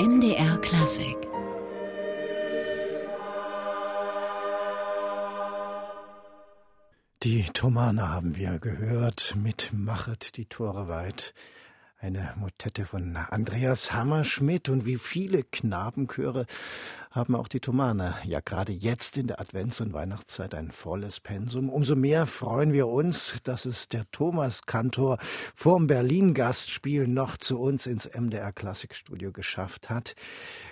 MDR 0.00 0.56
Klassik 0.62 1.18
Die 7.22 7.44
Thomane 7.52 8.08
haben 8.08 8.34
wir 8.34 8.58
gehört 8.60 9.36
mit 9.36 9.74
Machet 9.74 10.38
die 10.38 10.46
Tore 10.46 10.88
weit. 10.88 11.34
Eine 11.98 12.32
Motette 12.38 12.86
von 12.86 13.14
Andreas 13.14 13.92
Hammerschmidt 13.92 14.70
und 14.70 14.86
wie 14.86 14.96
viele 14.96 15.42
Knabenchöre 15.42 16.46
haben 17.10 17.34
auch 17.34 17.48
die 17.48 17.58
Thomaner 17.58 18.18
ja 18.24 18.38
gerade 18.38 18.72
jetzt 18.72 19.16
in 19.16 19.26
der 19.26 19.40
Advents- 19.40 19.80
und 19.80 19.92
Weihnachtszeit 19.92 20.54
ein 20.54 20.70
volles 20.70 21.18
Pensum. 21.18 21.68
Umso 21.68 21.96
mehr 21.96 22.24
freuen 22.24 22.72
wir 22.72 22.86
uns, 22.86 23.34
dass 23.42 23.64
es 23.64 23.88
der 23.88 24.08
Thomas-Kantor 24.12 25.18
vorm 25.56 25.88
Berlin-Gastspiel 25.88 27.08
noch 27.08 27.36
zu 27.36 27.58
uns 27.58 27.86
ins 27.86 28.06
MDR 28.06 28.52
Klassikstudio 28.52 29.32
geschafft 29.32 29.90
hat. 29.90 30.14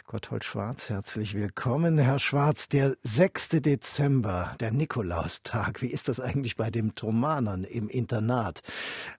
Gotthold 0.07 0.45
Schwarz, 0.45 0.91
herzlich 0.91 1.35
willkommen. 1.35 1.99
Herr 1.99 2.21
Schwarz, 2.21 2.69
der 2.69 2.97
6. 3.03 3.49
Dezember, 3.61 4.55
der 4.61 4.71
Nikolaustag. 4.71 5.83
Wie 5.83 5.89
ist 5.89 6.07
das 6.07 6.21
eigentlich 6.21 6.55
bei 6.55 6.71
den 6.71 6.95
Thomanern 6.95 7.65
im 7.65 7.89
Internat? 7.89 8.63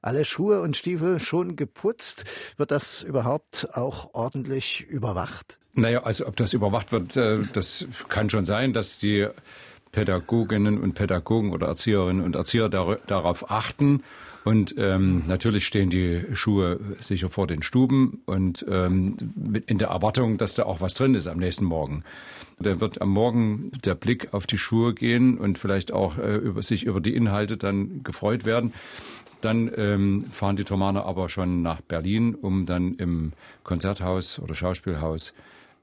Alle 0.01 0.23
Schuhe 0.23 0.61
und 0.61 0.77
Stiefel 0.77 1.19
schon 1.19 1.57
geputzt? 1.57 2.23
Wird 2.55 2.71
das 2.71 3.03
überhaupt 3.03 3.67
auch 3.73 4.13
ordentlich 4.13 4.87
überwacht? 4.87 5.59
Naja, 5.73 6.03
also 6.03 6.27
ob 6.27 6.35
das 6.35 6.53
überwacht 6.53 6.91
wird, 6.91 7.15
äh, 7.15 7.39
das 7.53 7.87
kann 8.09 8.29
schon 8.29 8.45
sein, 8.45 8.73
dass 8.73 8.97
die 8.99 9.27
Pädagoginnen 9.91 10.79
und 10.79 10.93
Pädagogen 10.93 11.51
oder 11.51 11.67
Erzieherinnen 11.67 12.23
und 12.23 12.35
Erzieher 12.35 12.69
darauf 12.69 13.49
achten. 13.49 14.03
Und 14.45 14.75
ähm, 14.77 15.23
natürlich 15.27 15.65
stehen 15.65 15.89
die 15.89 16.23
Schuhe 16.33 16.79
sicher 16.99 17.29
vor 17.29 17.45
den 17.45 17.61
Stuben 17.61 18.21
und 18.25 18.65
ähm, 18.69 19.17
in 19.67 19.77
der 19.77 19.89
Erwartung, 19.89 20.37
dass 20.37 20.55
da 20.55 20.63
auch 20.63 20.79
was 20.79 20.93
drin 20.93 21.13
ist 21.13 21.27
am 21.27 21.37
nächsten 21.37 21.65
Morgen. 21.65 22.03
Da 22.57 22.79
wird 22.79 23.01
am 23.01 23.09
Morgen 23.09 23.69
der 23.83 23.95
Blick 23.95 24.33
auf 24.33 24.47
die 24.47 24.57
Schuhe 24.57 24.93
gehen 24.93 25.37
und 25.37 25.57
vielleicht 25.57 25.91
auch 25.91 26.17
äh, 26.17 26.35
über 26.37 26.63
sich 26.63 26.85
über 26.85 27.01
die 27.01 27.15
Inhalte 27.15 27.57
dann 27.57 28.01
gefreut 28.03 28.45
werden. 28.45 28.73
Dann 29.41 29.71
ähm, 29.75 30.25
fahren 30.31 30.55
die 30.55 30.65
Thomaner 30.65 31.05
aber 31.05 31.29
schon 31.29 31.61
nach 31.61 31.81
Berlin, 31.81 32.35
um 32.35 32.65
dann 32.65 32.95
im 32.95 33.33
Konzerthaus 33.63 34.39
oder 34.39 34.55
Schauspielhaus 34.55 35.33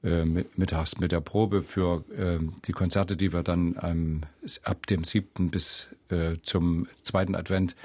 äh, 0.03 0.23
mittags 0.25 0.99
mit 0.99 1.11
der 1.11 1.21
Probe 1.21 1.61
für 1.61 2.03
äh, 2.17 2.39
die 2.65 2.71
Konzerte, 2.71 3.17
die 3.17 3.33
wir 3.33 3.43
dann 3.43 3.75
ähm, 3.81 4.21
ab 4.63 4.85
dem 4.87 5.03
7. 5.03 5.49
bis 5.49 5.89
äh, 6.09 6.35
zum 6.43 6.87
zweiten 7.03 7.35
Advent 7.35 7.75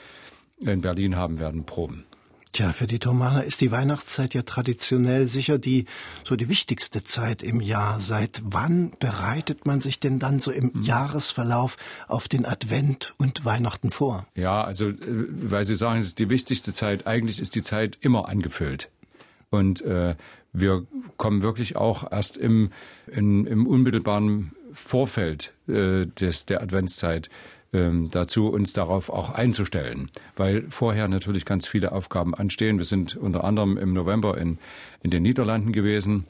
in 0.58 0.80
Berlin 0.80 1.16
haben 1.16 1.38
werden, 1.38 1.64
proben. 1.64 2.04
Tja, 2.52 2.72
für 2.72 2.86
die 2.86 2.98
Thomaner 2.98 3.44
ist 3.44 3.62
die 3.62 3.70
Weihnachtszeit 3.70 4.34
ja 4.34 4.42
traditionell 4.42 5.26
sicher 5.26 5.56
die 5.56 5.86
so 6.22 6.36
die 6.36 6.50
wichtigste 6.50 7.02
Zeit 7.02 7.42
im 7.42 7.62
Jahr. 7.62 7.98
Seit 7.98 8.42
wann 8.44 8.92
bereitet 8.98 9.64
man 9.64 9.80
sich 9.80 10.00
denn 10.00 10.18
dann 10.18 10.38
so 10.38 10.50
im 10.50 10.70
mhm. 10.74 10.82
Jahresverlauf 10.82 11.78
auf 12.08 12.28
den 12.28 12.44
Advent 12.44 13.14
und 13.16 13.46
Weihnachten 13.46 13.90
vor? 13.90 14.26
Ja, 14.34 14.62
also 14.62 14.88
äh, 14.88 14.96
weil 14.98 15.64
Sie 15.64 15.76
sagen, 15.76 16.00
es 16.00 16.08
ist 16.08 16.18
die 16.18 16.28
wichtigste 16.28 16.74
Zeit. 16.74 17.06
Eigentlich 17.06 17.40
ist 17.40 17.54
die 17.54 17.62
Zeit 17.62 17.96
immer 18.02 18.28
angefüllt. 18.28 18.90
Und 19.48 19.80
äh, 19.80 20.14
wir 20.52 20.86
kommen 21.16 21.42
wirklich 21.42 21.76
auch 21.76 22.10
erst 22.10 22.36
im, 22.36 22.70
in, 23.10 23.46
im 23.46 23.66
unmittelbaren 23.66 24.52
Vorfeld 24.72 25.52
äh, 25.68 26.06
des, 26.06 26.46
der 26.46 26.62
Adventszeit 26.62 27.30
ähm, 27.72 28.08
dazu, 28.10 28.48
uns 28.48 28.72
darauf 28.72 29.08
auch 29.08 29.30
einzustellen, 29.30 30.10
weil 30.36 30.64
vorher 30.68 31.08
natürlich 31.08 31.44
ganz 31.44 31.66
viele 31.66 31.92
Aufgaben 31.92 32.34
anstehen. 32.34 32.78
Wir 32.78 32.84
sind 32.84 33.16
unter 33.16 33.44
anderem 33.44 33.78
im 33.78 33.92
November 33.92 34.36
in, 34.38 34.58
in 35.02 35.10
den 35.10 35.22
Niederlanden 35.22 35.72
gewesen, 35.72 36.26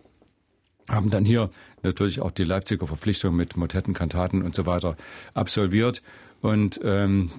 haben 0.88 1.10
dann 1.10 1.24
hier 1.24 1.50
natürlich 1.82 2.20
auch 2.20 2.30
die 2.30 2.44
Leipziger 2.44 2.86
Verpflichtung 2.86 3.34
mit 3.34 3.56
Motetten, 3.56 3.94
Kantaten 3.94 4.42
und 4.42 4.54
so 4.54 4.66
weiter 4.66 4.96
absolviert. 5.34 6.02
Und 6.40 6.80
ähm, 6.84 7.30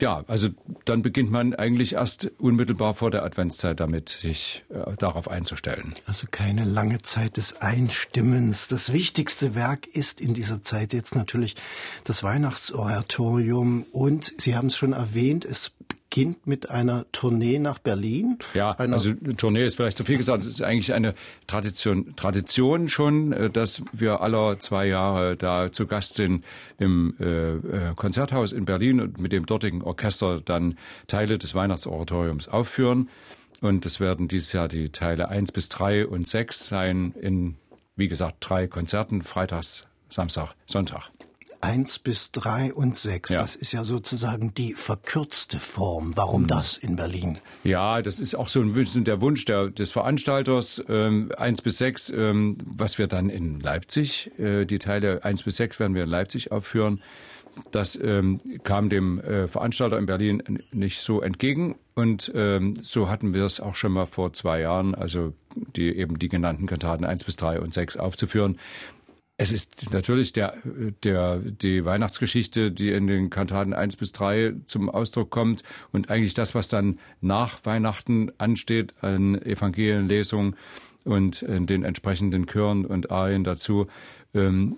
ja, 0.00 0.24
also 0.26 0.48
dann 0.84 1.02
beginnt 1.02 1.30
man 1.30 1.54
eigentlich 1.54 1.94
erst 1.94 2.30
unmittelbar 2.38 2.94
vor 2.94 3.10
der 3.10 3.22
Adventszeit 3.24 3.80
damit, 3.80 4.08
sich 4.08 4.64
äh, 4.70 4.96
darauf 4.96 5.28
einzustellen. 5.28 5.94
Also 6.06 6.26
keine 6.30 6.64
lange 6.64 7.02
Zeit 7.02 7.36
des 7.36 7.60
Einstimmens. 7.60 8.68
Das 8.68 8.92
wichtigste 8.92 9.54
Werk 9.54 9.86
ist 9.86 10.20
in 10.20 10.34
dieser 10.34 10.62
Zeit 10.62 10.92
jetzt 10.92 11.14
natürlich 11.14 11.56
das 12.04 12.22
Weihnachtsoratorium 12.22 13.84
und 13.92 14.32
Sie 14.38 14.56
haben 14.56 14.66
es 14.66 14.76
schon 14.76 14.92
erwähnt, 14.92 15.44
es 15.44 15.72
beginnt 15.90 16.46
mit 16.46 16.70
einer 16.70 17.06
Tournee 17.12 17.58
nach 17.58 17.78
Berlin. 17.78 18.38
Ja, 18.54 18.72
einer 18.72 18.94
also 18.94 19.12
Tournee 19.36 19.64
ist 19.64 19.76
vielleicht 19.76 19.96
zu 19.96 20.04
viel 20.04 20.16
gesagt. 20.16 20.40
Es 20.40 20.46
ist 20.46 20.62
eigentlich 20.62 20.92
eine 20.92 21.14
Tradition, 21.46 22.14
Tradition 22.16 22.88
schon, 22.88 23.32
äh, 23.32 23.50
dass 23.50 23.82
wir 23.92 24.20
alle 24.20 24.58
zwei 24.58 24.86
Jahre 24.86 25.36
da 25.36 25.70
zu 25.70 25.86
Gast 25.86 26.14
sind 26.14 26.44
im 26.78 27.14
äh, 27.20 27.52
äh, 27.54 27.94
Konzerthaus 27.94 28.52
in 28.52 28.64
Berlin 28.64 29.00
und 29.00 29.20
mit 29.20 29.32
dem 29.32 29.46
dortigen 29.46 29.82
Orchester 29.82 30.40
dann 30.40 30.78
Teile 31.06 31.38
des 31.38 31.54
Weihnachtsoratoriums 31.54 32.48
aufführen. 32.48 33.08
Und 33.60 33.84
es 33.84 34.00
werden 34.00 34.26
dieses 34.26 34.52
Jahr 34.52 34.68
die 34.68 34.90
Teile 34.90 35.28
eins 35.28 35.52
bis 35.52 35.68
drei 35.68 36.06
und 36.06 36.26
sechs 36.26 36.66
sein 36.66 37.14
in, 37.20 37.56
wie 37.94 38.08
gesagt, 38.08 38.36
drei 38.40 38.66
Konzerten, 38.66 39.22
Freitags, 39.22 39.86
Samstag, 40.08 40.54
Sonntag. 40.66 41.10
Eins 41.62 41.98
bis 41.98 42.32
drei 42.32 42.72
und 42.72 42.96
sechs. 42.96 43.30
Ja. 43.30 43.40
Das 43.42 43.54
ist 43.54 43.72
ja 43.72 43.84
sozusagen 43.84 44.54
die 44.54 44.74
verkürzte 44.74 45.60
Form. 45.60 46.16
Warum 46.16 46.42
mhm. 46.42 46.46
das 46.48 46.78
in 46.78 46.96
Berlin? 46.96 47.38
Ja, 47.64 48.00
das 48.00 48.18
ist 48.18 48.34
auch 48.34 48.48
so 48.48 48.60
ein 48.60 48.74
Wunsch, 48.74 48.94
der 48.94 49.20
Wunsch 49.20 49.44
der, 49.44 49.68
des 49.70 49.90
Veranstalters. 49.90 50.82
Ähm, 50.88 51.30
eins 51.36 51.60
bis 51.60 51.78
sechs, 51.78 52.10
ähm, 52.10 52.56
was 52.64 52.98
wir 52.98 53.08
dann 53.08 53.28
in 53.28 53.60
Leipzig, 53.60 54.30
äh, 54.38 54.64
die 54.64 54.78
Teile 54.78 55.24
eins 55.24 55.42
bis 55.42 55.56
sechs 55.56 55.78
werden 55.78 55.94
wir 55.94 56.04
in 56.04 56.10
Leipzig 56.10 56.50
aufführen. 56.50 57.02
Das 57.70 57.98
ähm, 58.00 58.40
kam 58.62 58.88
dem 58.88 59.20
äh, 59.20 59.48
Veranstalter 59.48 59.98
in 59.98 60.06
Berlin 60.06 60.60
nicht 60.72 61.00
so 61.00 61.20
entgegen. 61.20 61.76
Und 61.94 62.32
ähm, 62.34 62.74
so 62.80 63.08
hatten 63.08 63.34
wir 63.34 63.44
es 63.44 63.60
auch 63.60 63.74
schon 63.74 63.92
mal 63.92 64.06
vor 64.06 64.32
zwei 64.32 64.60
Jahren, 64.60 64.94
also 64.94 65.34
die 65.76 65.94
eben 65.94 66.18
die 66.18 66.28
genannten 66.28 66.66
Kantaten 66.66 67.04
eins 67.04 67.24
bis 67.24 67.36
drei 67.36 67.60
und 67.60 67.74
sechs 67.74 67.96
aufzuführen. 67.96 68.58
Es 69.40 69.52
ist 69.52 69.90
natürlich 69.90 70.34
der, 70.34 70.58
der, 71.02 71.38
die 71.38 71.86
Weihnachtsgeschichte, 71.86 72.70
die 72.70 72.90
in 72.90 73.06
den 73.06 73.30
Kantaten 73.30 73.72
1 73.72 73.96
bis 73.96 74.12
3 74.12 74.52
zum 74.66 74.90
Ausdruck 74.90 75.30
kommt 75.30 75.62
und 75.92 76.10
eigentlich 76.10 76.34
das, 76.34 76.54
was 76.54 76.68
dann 76.68 76.98
nach 77.22 77.64
Weihnachten 77.64 78.32
ansteht 78.36 78.92
an 79.00 79.40
Evangelienlesung 79.40 80.56
und 81.04 81.42
den 81.48 81.84
entsprechenden 81.84 82.48
Chören 82.48 82.84
und 82.84 83.10
Arien 83.10 83.42
dazu, 83.42 83.86
ähm, 84.34 84.76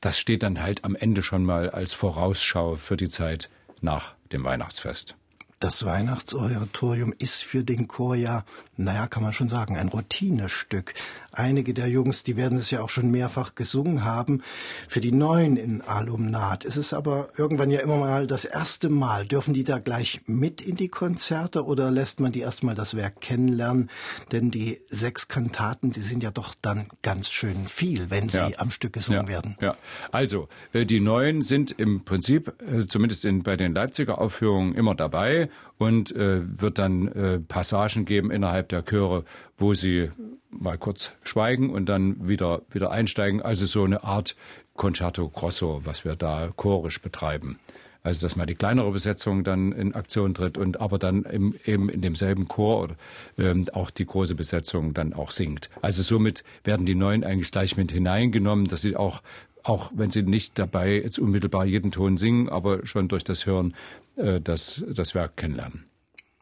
das 0.00 0.18
steht 0.18 0.42
dann 0.42 0.60
halt 0.60 0.82
am 0.82 0.96
Ende 0.96 1.22
schon 1.22 1.44
mal 1.44 1.70
als 1.70 1.92
Vorausschau 1.92 2.74
für 2.74 2.96
die 2.96 3.08
Zeit 3.08 3.48
nach 3.80 4.16
dem 4.32 4.42
Weihnachtsfest. 4.42 5.14
Das 5.64 5.86
Weihnachtsoratorium 5.86 7.14
ist 7.18 7.42
für 7.42 7.64
den 7.64 7.88
Chor 7.88 8.16
ja, 8.16 8.44
naja, 8.76 9.06
kann 9.06 9.22
man 9.22 9.32
schon 9.32 9.48
sagen, 9.48 9.78
ein 9.78 9.88
Routinestück. 9.88 10.92
Einige 11.32 11.72
der 11.72 11.88
Jungs, 11.88 12.22
die 12.22 12.36
werden 12.36 12.58
es 12.58 12.70
ja 12.70 12.82
auch 12.82 12.90
schon 12.90 13.10
mehrfach 13.10 13.54
gesungen 13.54 14.04
haben. 14.04 14.42
Für 14.88 15.00
die 15.00 15.10
Neuen 15.10 15.56
in 15.56 15.80
Alumnat 15.80 16.66
ist 16.66 16.76
es 16.76 16.92
aber 16.92 17.28
irgendwann 17.38 17.70
ja 17.70 17.80
immer 17.80 17.96
mal 17.96 18.26
das 18.26 18.44
erste 18.44 18.90
Mal. 18.90 19.24
Dürfen 19.24 19.54
die 19.54 19.64
da 19.64 19.78
gleich 19.78 20.20
mit 20.26 20.60
in 20.60 20.76
die 20.76 20.88
Konzerte 20.88 21.64
oder 21.64 21.90
lässt 21.90 22.20
man 22.20 22.30
die 22.30 22.40
erstmal 22.40 22.74
das 22.74 22.94
Werk 22.94 23.22
kennenlernen? 23.22 23.88
Denn 24.32 24.50
die 24.50 24.82
sechs 24.88 25.28
Kantaten, 25.28 25.92
die 25.92 26.02
sind 26.02 26.22
ja 26.22 26.30
doch 26.30 26.54
dann 26.60 26.88
ganz 27.00 27.30
schön 27.30 27.68
viel, 27.68 28.10
wenn 28.10 28.28
sie 28.28 28.36
ja. 28.36 28.50
am 28.58 28.70
Stück 28.70 28.92
gesungen 28.92 29.22
ja. 29.22 29.28
werden. 29.28 29.56
Ja, 29.62 29.76
also 30.12 30.46
äh, 30.74 30.84
die 30.84 31.00
Neuen 31.00 31.40
sind 31.40 31.70
im 31.70 32.04
Prinzip, 32.04 32.52
äh, 32.70 32.86
zumindest 32.86 33.24
in, 33.24 33.42
bei 33.42 33.56
den 33.56 33.72
Leipziger 33.72 34.18
Aufführungen, 34.18 34.74
immer 34.74 34.94
dabei 34.94 35.48
und 35.78 36.14
äh, 36.14 36.60
wird 36.60 36.78
dann 36.78 37.08
äh, 37.08 37.40
Passagen 37.40 38.04
geben 38.04 38.30
innerhalb 38.30 38.68
der 38.68 38.82
Chöre, 38.82 39.24
wo 39.58 39.74
sie 39.74 40.10
mal 40.50 40.78
kurz 40.78 41.12
schweigen 41.24 41.70
und 41.70 41.88
dann 41.88 42.28
wieder, 42.28 42.62
wieder 42.70 42.90
einsteigen. 42.90 43.42
Also 43.42 43.66
so 43.66 43.84
eine 43.84 44.04
Art 44.04 44.36
Concerto 44.74 45.28
Grosso, 45.28 45.80
was 45.84 46.04
wir 46.04 46.16
da 46.16 46.50
chorisch 46.56 47.00
betreiben. 47.00 47.58
Also 48.02 48.26
dass 48.26 48.36
mal 48.36 48.44
die 48.44 48.54
kleinere 48.54 48.92
Besetzung 48.92 49.44
dann 49.44 49.72
in 49.72 49.94
Aktion 49.94 50.34
tritt 50.34 50.58
und 50.58 50.78
aber 50.78 50.98
dann 50.98 51.22
im, 51.22 51.54
eben 51.64 51.88
in 51.88 52.02
demselben 52.02 52.48
Chor 52.48 52.90
ähm, 53.38 53.64
auch 53.72 53.90
die 53.90 54.04
große 54.04 54.34
Besetzung 54.34 54.92
dann 54.92 55.14
auch 55.14 55.30
singt. 55.30 55.70
Also 55.80 56.02
somit 56.02 56.44
werden 56.64 56.84
die 56.84 56.94
Neuen 56.94 57.24
eigentlich 57.24 57.50
gleich 57.50 57.78
mit 57.78 57.92
hineingenommen, 57.92 58.66
dass 58.66 58.82
sie 58.82 58.94
auch 58.96 59.22
auch 59.64 59.90
wenn 59.94 60.10
sie 60.10 60.22
nicht 60.22 60.58
dabei 60.58 61.00
jetzt 61.00 61.18
unmittelbar 61.18 61.64
jeden 61.64 61.90
Ton 61.90 62.18
singen, 62.18 62.50
aber 62.50 62.86
schon 62.86 63.08
durch 63.08 63.24
das 63.24 63.46
Hören 63.46 63.74
äh, 64.16 64.40
das, 64.40 64.82
das 64.88 65.14
Werk 65.14 65.36
kennenlernen. 65.36 65.86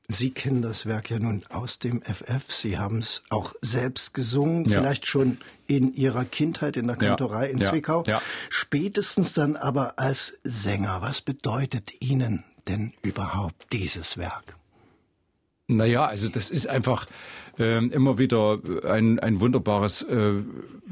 Sie 0.08 0.30
kennen 0.30 0.60
das 0.62 0.84
Werk 0.84 1.10
ja 1.10 1.18
nun 1.18 1.44
aus 1.48 1.78
dem 1.78 2.02
FF. 2.02 2.52
Sie 2.52 2.78
haben 2.78 2.98
es 2.98 3.22
auch 3.30 3.54
selbst 3.62 4.12
gesungen, 4.12 4.64
ja. 4.66 4.78
vielleicht 4.78 5.06
schon 5.06 5.38
in 5.66 5.94
Ihrer 5.94 6.24
Kindheit 6.24 6.76
in 6.76 6.86
der 6.86 6.96
Kantorei 6.96 7.46
ja. 7.46 7.52
in 7.52 7.60
Zwickau. 7.60 8.04
Ja. 8.06 8.20
Spätestens 8.50 9.32
dann 9.32 9.56
aber 9.56 9.98
als 9.98 10.38
Sänger. 10.44 10.98
Was 11.00 11.22
bedeutet 11.22 12.02
Ihnen 12.02 12.44
denn 12.68 12.92
überhaupt 13.02 13.72
dieses 13.72 14.18
Werk? 14.18 14.56
Naja, 15.68 16.04
also 16.04 16.28
das 16.28 16.50
ist 16.50 16.66
einfach 16.66 17.06
äh, 17.58 17.78
immer 17.86 18.18
wieder 18.18 18.60
ein, 18.84 19.18
ein 19.18 19.40
wunderbares, 19.40 20.02
äh, 20.02 20.34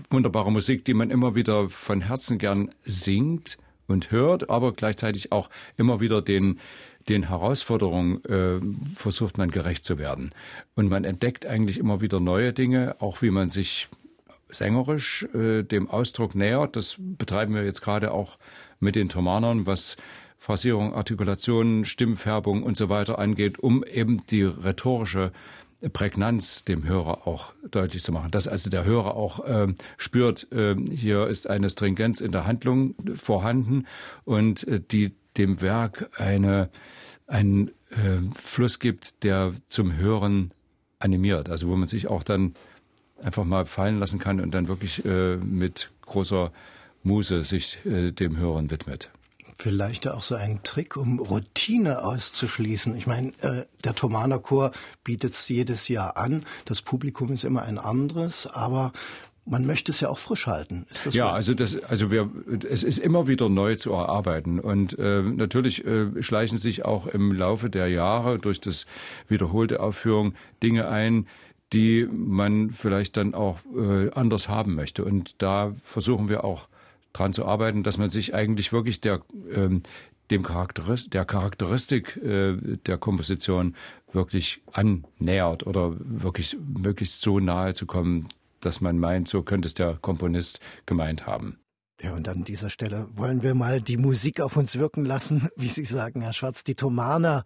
wunderbare 0.08 0.50
Musik, 0.50 0.84
die 0.84 0.94
man 0.94 1.10
immer 1.10 1.34
wieder 1.34 1.68
von 1.68 2.00
Herzen 2.00 2.38
gern 2.38 2.70
singt 2.84 3.58
und 3.90 4.10
hört, 4.10 4.50
aber 4.50 4.72
gleichzeitig 4.72 5.32
auch 5.32 5.50
immer 5.76 6.00
wieder 6.00 6.22
den, 6.22 6.60
den 7.08 7.28
Herausforderungen 7.28 8.24
äh, 8.24 8.60
versucht 8.94 9.38
man 9.38 9.50
gerecht 9.50 9.84
zu 9.84 9.98
werden. 9.98 10.30
Und 10.74 10.88
man 10.88 11.04
entdeckt 11.04 11.46
eigentlich 11.46 11.78
immer 11.78 12.00
wieder 12.00 12.20
neue 12.20 12.52
Dinge, 12.52 12.96
auch 13.00 13.22
wie 13.22 13.30
man 13.30 13.50
sich 13.50 13.88
sängerisch 14.48 15.26
äh, 15.34 15.62
dem 15.62 15.88
Ausdruck 15.88 16.34
nähert. 16.34 16.76
Das 16.76 16.96
betreiben 16.98 17.54
wir 17.54 17.64
jetzt 17.64 17.82
gerade 17.82 18.12
auch 18.12 18.38
mit 18.78 18.96
den 18.96 19.08
Thomanern, 19.08 19.66
was 19.66 19.96
Phrasierung, 20.38 20.94
Artikulation, 20.94 21.84
Stimmfärbung 21.84 22.62
und 22.62 22.76
so 22.76 22.88
weiter 22.88 23.18
angeht, 23.18 23.58
um 23.58 23.84
eben 23.84 24.24
die 24.30 24.42
rhetorische 24.42 25.32
Prägnanz 25.88 26.64
dem 26.64 26.84
Hörer 26.84 27.26
auch 27.26 27.52
deutlich 27.70 28.02
zu 28.02 28.12
machen. 28.12 28.30
Dass 28.30 28.46
also 28.46 28.68
der 28.70 28.84
Hörer 28.84 29.16
auch 29.16 29.44
äh, 29.44 29.68
spürt, 29.96 30.50
äh, 30.52 30.76
hier 30.76 31.26
ist 31.26 31.48
eine 31.48 31.70
Stringenz 31.70 32.20
in 32.20 32.32
der 32.32 32.46
Handlung 32.46 32.94
vorhanden 33.16 33.86
und 34.24 34.66
äh, 34.68 34.80
die 34.80 35.14
dem 35.36 35.60
Werk 35.60 36.10
eine, 36.20 36.68
einen 37.26 37.68
äh, 37.90 38.18
Fluss 38.34 38.78
gibt, 38.78 39.22
der 39.24 39.54
zum 39.68 39.96
Hören 39.96 40.52
animiert. 40.98 41.48
Also 41.48 41.68
wo 41.68 41.76
man 41.76 41.88
sich 41.88 42.08
auch 42.08 42.22
dann 42.22 42.54
einfach 43.22 43.44
mal 43.44 43.66
fallen 43.66 43.98
lassen 43.98 44.18
kann 44.18 44.40
und 44.40 44.52
dann 44.52 44.68
wirklich 44.68 45.04
äh, 45.04 45.36
mit 45.36 45.90
großer 46.02 46.52
Muse 47.02 47.44
sich 47.44 47.84
äh, 47.86 48.12
dem 48.12 48.36
Hören 48.36 48.70
widmet. 48.70 49.10
Vielleicht 49.60 50.08
auch 50.08 50.22
so 50.22 50.36
ein 50.36 50.62
Trick, 50.62 50.96
um 50.96 51.18
Routine 51.18 52.02
auszuschließen. 52.02 52.96
Ich 52.96 53.06
meine, 53.06 53.32
äh, 53.42 53.66
der 53.84 53.94
Thomaner 53.94 54.38
Chor 54.38 54.70
bietet 55.04 55.34
es 55.34 55.46
jedes 55.50 55.88
Jahr 55.88 56.16
an. 56.16 56.46
Das 56.64 56.80
Publikum 56.80 57.30
ist 57.30 57.44
immer 57.44 57.60
ein 57.64 57.76
anderes, 57.76 58.46
aber 58.46 58.92
man 59.44 59.66
möchte 59.66 59.92
es 59.92 60.00
ja 60.00 60.08
auch 60.08 60.18
frisch 60.18 60.46
halten. 60.46 60.86
ja, 61.10 61.26
wahr? 61.26 61.34
also 61.34 61.52
das, 61.52 61.76
also 61.76 62.10
wir, 62.10 62.30
es 62.70 62.82
ist 62.82 62.96
immer 62.96 63.28
wieder 63.28 63.50
neu 63.50 63.76
zu 63.76 63.92
erarbeiten 63.92 64.60
und 64.60 64.98
äh, 64.98 65.20
natürlich 65.20 65.84
äh, 65.84 66.22
schleichen 66.22 66.56
sich 66.56 66.86
auch 66.86 67.06
im 67.06 67.30
Laufe 67.30 67.68
der 67.68 67.88
Jahre 67.88 68.38
durch 68.38 68.62
das 68.62 68.86
wiederholte 69.28 69.80
Aufführung 69.80 70.32
Dinge 70.62 70.88
ein, 70.88 71.26
die 71.74 72.08
man 72.10 72.70
vielleicht 72.70 73.18
dann 73.18 73.34
auch 73.34 73.58
äh, 73.76 74.10
anders 74.12 74.48
haben 74.48 74.74
möchte. 74.74 75.04
Und 75.04 75.42
da 75.42 75.74
versuchen 75.84 76.30
wir 76.30 76.44
auch 76.44 76.66
dran 77.12 77.32
zu 77.32 77.44
arbeiten, 77.44 77.82
dass 77.82 77.98
man 77.98 78.10
sich 78.10 78.34
eigentlich 78.34 78.72
wirklich 78.72 79.00
der, 79.00 79.20
ähm, 79.52 79.82
dem 80.30 80.42
Charakteris 80.42 81.10
der 81.10 81.24
Charakteristik 81.24 82.16
äh, 82.16 82.56
der 82.86 82.98
Komposition 82.98 83.74
wirklich 84.12 84.62
annähert 84.72 85.66
oder 85.66 85.96
wirklich 85.98 86.56
möglichst 86.60 87.22
so 87.22 87.38
nahe 87.38 87.74
zu 87.74 87.86
kommen, 87.86 88.28
dass 88.60 88.80
man 88.80 88.98
meint, 88.98 89.28
so 89.28 89.42
könnte 89.42 89.66
es 89.66 89.74
der 89.74 89.94
Komponist 90.00 90.60
gemeint 90.86 91.26
haben. 91.26 91.58
Ja, 92.02 92.14
und 92.14 92.26
an 92.30 92.44
dieser 92.44 92.70
Stelle 92.70 93.08
wollen 93.12 93.42
wir 93.42 93.54
mal 93.54 93.82
die 93.82 93.98
Musik 93.98 94.40
auf 94.40 94.56
uns 94.56 94.76
wirken 94.76 95.04
lassen, 95.04 95.50
wie 95.56 95.68
Sie 95.68 95.84
sagen, 95.84 96.22
Herr 96.22 96.32
Schwarz, 96.32 96.64
die 96.64 96.74
Thomaner 96.74 97.44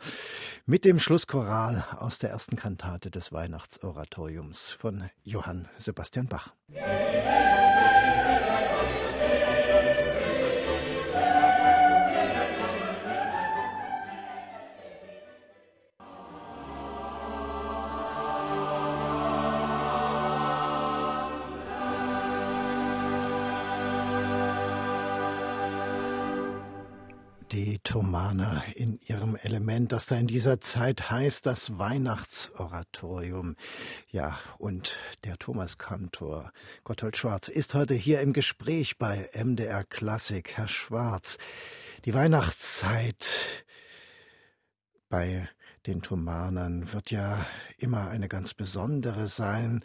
mit 0.64 0.84
dem 0.84 1.00
Schlusschoral 1.00 1.84
aus 1.98 2.18
der 2.18 2.30
ersten 2.30 2.54
Kantate 2.56 3.10
des 3.10 3.32
Weihnachtsoratoriums 3.32 4.70
von 4.70 5.10
Johann 5.24 5.66
Sebastian 5.78 6.28
Bach. 6.28 6.54
die 6.68 8.23
ihrem 29.06 29.36
Element, 29.36 29.92
das 29.92 30.06
da 30.06 30.16
in 30.16 30.26
dieser 30.26 30.60
Zeit 30.60 31.10
heißt, 31.10 31.46
das 31.46 31.78
Weihnachtsoratorium. 31.78 33.56
Ja, 34.10 34.38
und 34.58 34.96
der 35.24 35.38
Thomaskantor 35.38 36.52
Gotthold 36.84 37.16
Schwarz 37.16 37.48
ist 37.48 37.74
heute 37.74 37.94
hier 37.94 38.20
im 38.20 38.32
Gespräch 38.32 38.98
bei 38.98 39.30
MDR 39.34 39.84
Klassik. 39.84 40.56
Herr 40.56 40.68
Schwarz, 40.68 41.38
die 42.04 42.14
Weihnachtszeit 42.14 43.28
bei 45.08 45.48
den 45.86 46.02
Thomanern 46.02 46.92
wird 46.92 47.10
ja 47.10 47.44
immer 47.78 48.08
eine 48.08 48.28
ganz 48.28 48.54
besondere 48.54 49.26
sein. 49.26 49.84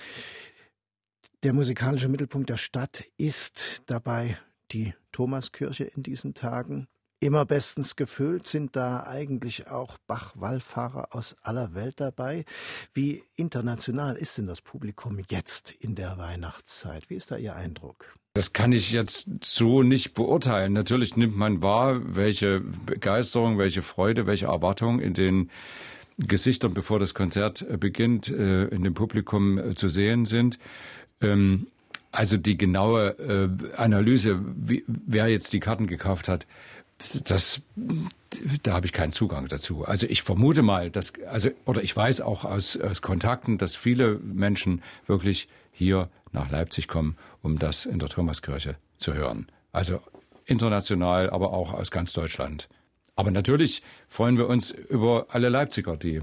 Der 1.44 1.54
musikalische 1.54 2.10
Mittelpunkt 2.10 2.50
der 2.50 2.58
Stadt 2.58 3.06
ist 3.18 3.84
dabei 3.86 4.38
die 4.72 4.94
Thomaskirche 5.12 5.86
in 5.86 6.04
diesen 6.04 6.34
Tagen 6.34 6.88
immer 7.20 7.46
bestens 7.46 7.96
gefüllt? 7.96 8.48
Sind 8.48 8.76
da 8.76 9.04
eigentlich 9.04 9.68
auch 9.68 9.98
Bach-Wallfahrer 10.08 11.10
aus 11.12 11.36
aller 11.42 11.74
Welt 11.74 12.00
dabei? 12.00 12.46
Wie 12.94 13.24
international 13.36 14.16
ist 14.16 14.38
denn 14.38 14.48
das 14.48 14.62
Publikum 14.62 15.20
jetzt 15.30 15.72
in 15.72 15.96
der 15.96 16.18
Weihnachtszeit? 16.18 17.10
Wie 17.10 17.16
ist 17.16 17.32
da 17.32 17.38
Ihr 17.38 17.56
Eindruck? 17.56 18.06
Das 18.34 18.54
kann 18.54 18.72
ich 18.72 18.92
jetzt 18.92 19.44
so 19.44 19.84
nicht 19.84 20.14
beurteilen. 20.14 20.74
Natürlich 20.74 21.18
nimmt 21.18 21.36
man 21.36 21.62
wahr, 21.62 22.00
welche 22.04 22.62
Begeisterung, 22.62 23.58
welche 23.58 23.82
Freude, 23.82 24.28
welche 24.28 24.46
Erwartung 24.46 25.00
in 25.00 25.14
den 25.14 25.50
Gesichtern, 26.20 26.74
bevor 26.74 27.00
das 27.00 27.14
Konzert 27.14 27.66
beginnt, 27.80 28.30
äh, 28.30 28.66
in 28.66 28.84
dem 28.84 28.94
Publikum 28.94 29.58
äh, 29.58 29.76
zu 29.76 29.90
sehen 29.90 30.26
sind. 30.26 30.60
Ähm, 31.22 31.68
also 32.12 32.38
die 32.38 32.58
genaue 32.58 33.10
äh, 33.20 33.50
Analyse, 33.78 34.40
wer 34.88 35.28
jetzt 35.28 35.54
die 35.54 35.60
Karten 35.60 35.88
gekauft 35.88 36.28
hat, 36.28 36.48
das, 37.26 37.62
da 38.64 38.74
habe 38.74 38.86
ich 38.86 38.94
keinen 38.94 39.12
Zugang 39.12 39.48
dazu. 39.48 39.86
Also 39.86 40.06
ich 40.08 40.22
vermute 40.22 40.62
mal, 40.62 40.92
dass, 40.92 41.14
also, 41.28 41.50
oder 41.66 41.82
ich 41.84 41.96
weiß 41.96 42.22
auch 42.22 42.46
aus, 42.46 42.78
aus 42.78 43.02
Kontakten, 43.02 43.58
dass 43.58 43.76
viele 43.76 44.20
Menschen 44.20 44.84
wirklich 45.08 45.48
hier 45.72 46.10
nach 46.32 46.52
Leipzig 46.52 46.88
kommen, 46.88 47.18
um 47.42 47.58
das 47.58 47.86
in 47.86 48.00
der 48.00 48.10
Thomaskirche 48.10 48.76
zu 48.98 49.14
hören. 49.14 49.48
Also 49.72 50.02
international, 50.46 51.30
aber 51.30 51.54
auch 51.54 51.74
aus 51.74 51.92
ganz 51.92 52.14
Deutschland. 52.14 52.68
Aber 53.16 53.32
natürlich 53.32 53.82
freuen 54.08 54.38
wir 54.38 54.48
uns 54.48 54.72
über 54.72 55.28
alle 55.30 55.50
Leipziger, 55.50 55.98
die 55.98 56.22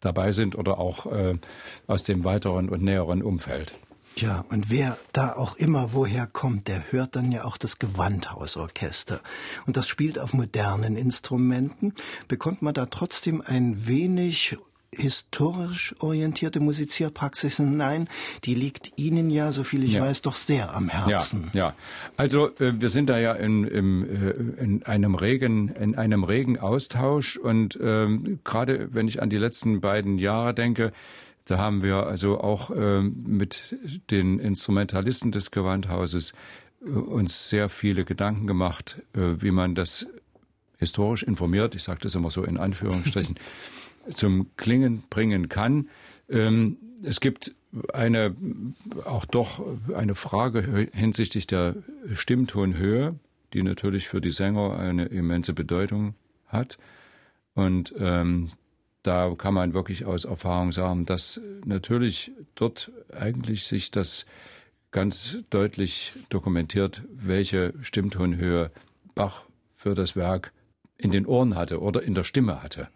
dabei 0.00 0.32
sind 0.32 0.56
oder 0.56 0.78
auch 0.78 1.06
äh, 1.06 1.38
aus 1.86 2.04
dem 2.04 2.24
weiteren 2.24 2.68
und 2.68 2.82
näheren 2.82 3.22
Umfeld. 3.22 3.72
Ja, 4.16 4.44
und 4.50 4.70
wer 4.70 4.98
da 5.12 5.32
auch 5.32 5.56
immer 5.56 5.92
woher 5.92 6.26
kommt, 6.26 6.68
der 6.68 6.92
hört 6.92 7.16
dann 7.16 7.32
ja 7.32 7.44
auch 7.44 7.56
das 7.56 7.78
Gewandhausorchester. 7.78 9.20
Und 9.66 9.76
das 9.76 9.88
spielt 9.88 10.18
auf 10.18 10.34
modernen 10.34 10.96
Instrumenten. 10.96 11.94
Bekommt 12.28 12.62
man 12.62 12.74
da 12.74 12.86
trotzdem 12.86 13.42
ein 13.44 13.86
wenig 13.86 14.56
historisch 14.94 15.94
orientierte 16.00 16.60
Musizierpraxis 16.60 17.56
hinein. 17.56 18.08
Die 18.44 18.54
liegt 18.54 18.92
Ihnen 18.96 19.30
ja, 19.30 19.50
so 19.50 19.64
viel 19.64 19.82
ich 19.84 19.94
ja. 19.94 20.02
weiß, 20.02 20.20
doch 20.20 20.34
sehr 20.34 20.74
am 20.74 20.90
Herzen. 20.90 21.50
Ja, 21.54 21.68
ja. 21.68 21.74
also 22.18 22.48
äh, 22.58 22.80
wir 22.80 22.90
sind 22.90 23.08
da 23.08 23.18
ja 23.18 23.32
in, 23.32 23.64
im, 23.64 24.04
äh, 24.04 24.62
in 24.62 24.82
einem 24.84 25.14
regen, 25.14 25.68
in 25.68 25.94
einem 25.94 26.24
regen 26.24 26.58
Austausch 26.58 27.38
und 27.38 27.78
ähm, 27.82 28.40
gerade 28.44 28.92
wenn 28.92 29.08
ich 29.08 29.22
an 29.22 29.30
die 29.30 29.38
letzten 29.38 29.80
beiden 29.80 30.18
Jahre 30.18 30.52
denke, 30.52 30.92
da 31.44 31.58
haben 31.58 31.82
wir 31.82 32.06
also 32.06 32.40
auch 32.40 32.70
äh, 32.70 33.02
mit 33.02 33.76
den 34.10 34.38
Instrumentalisten 34.38 35.32
des 35.32 35.50
Gewandhauses 35.50 36.34
äh, 36.84 36.90
uns 36.90 37.48
sehr 37.48 37.68
viele 37.68 38.04
Gedanken 38.04 38.46
gemacht, 38.46 39.02
äh, 39.14 39.42
wie 39.42 39.50
man 39.50 39.74
das 39.74 40.06
historisch 40.78 41.22
informiert, 41.22 41.74
ich 41.74 41.82
sage 41.82 42.00
das 42.02 42.14
immer 42.14 42.30
so 42.30 42.44
in 42.44 42.58
Anführungsstrichen, 42.58 43.36
zum 44.12 44.50
Klingen 44.56 45.04
bringen 45.10 45.48
kann. 45.48 45.88
Ähm, 46.28 46.76
es 47.04 47.20
gibt 47.20 47.54
eine 47.92 48.36
auch 49.04 49.24
doch 49.24 49.64
eine 49.94 50.14
Frage 50.14 50.88
hinsichtlich 50.92 51.46
der 51.46 51.76
Stimmtonhöhe, 52.12 53.14
die 53.54 53.62
natürlich 53.62 54.08
für 54.08 54.20
die 54.20 54.30
Sänger 54.30 54.76
eine 54.78 55.06
immense 55.06 55.54
Bedeutung 55.54 56.14
hat. 56.48 56.78
Und 57.54 57.94
ähm, 57.98 58.50
da 59.02 59.34
kann 59.36 59.54
man 59.54 59.74
wirklich 59.74 60.04
aus 60.04 60.24
Erfahrung 60.24 60.72
sagen, 60.72 61.04
dass 61.06 61.40
natürlich 61.64 62.32
dort 62.54 62.90
eigentlich 63.12 63.64
sich 63.64 63.90
das 63.90 64.26
ganz 64.92 65.38
deutlich 65.50 66.12
dokumentiert, 66.28 67.02
welche 67.12 67.74
Stimmtonhöhe 67.80 68.70
Bach 69.14 69.42
für 69.74 69.94
das 69.94 70.14
Werk 70.14 70.52
in 70.96 71.10
den 71.10 71.26
Ohren 71.26 71.56
hatte 71.56 71.80
oder 71.80 72.02
in 72.02 72.14
der 72.14 72.24
Stimme 72.24 72.62
hatte. 72.62 72.88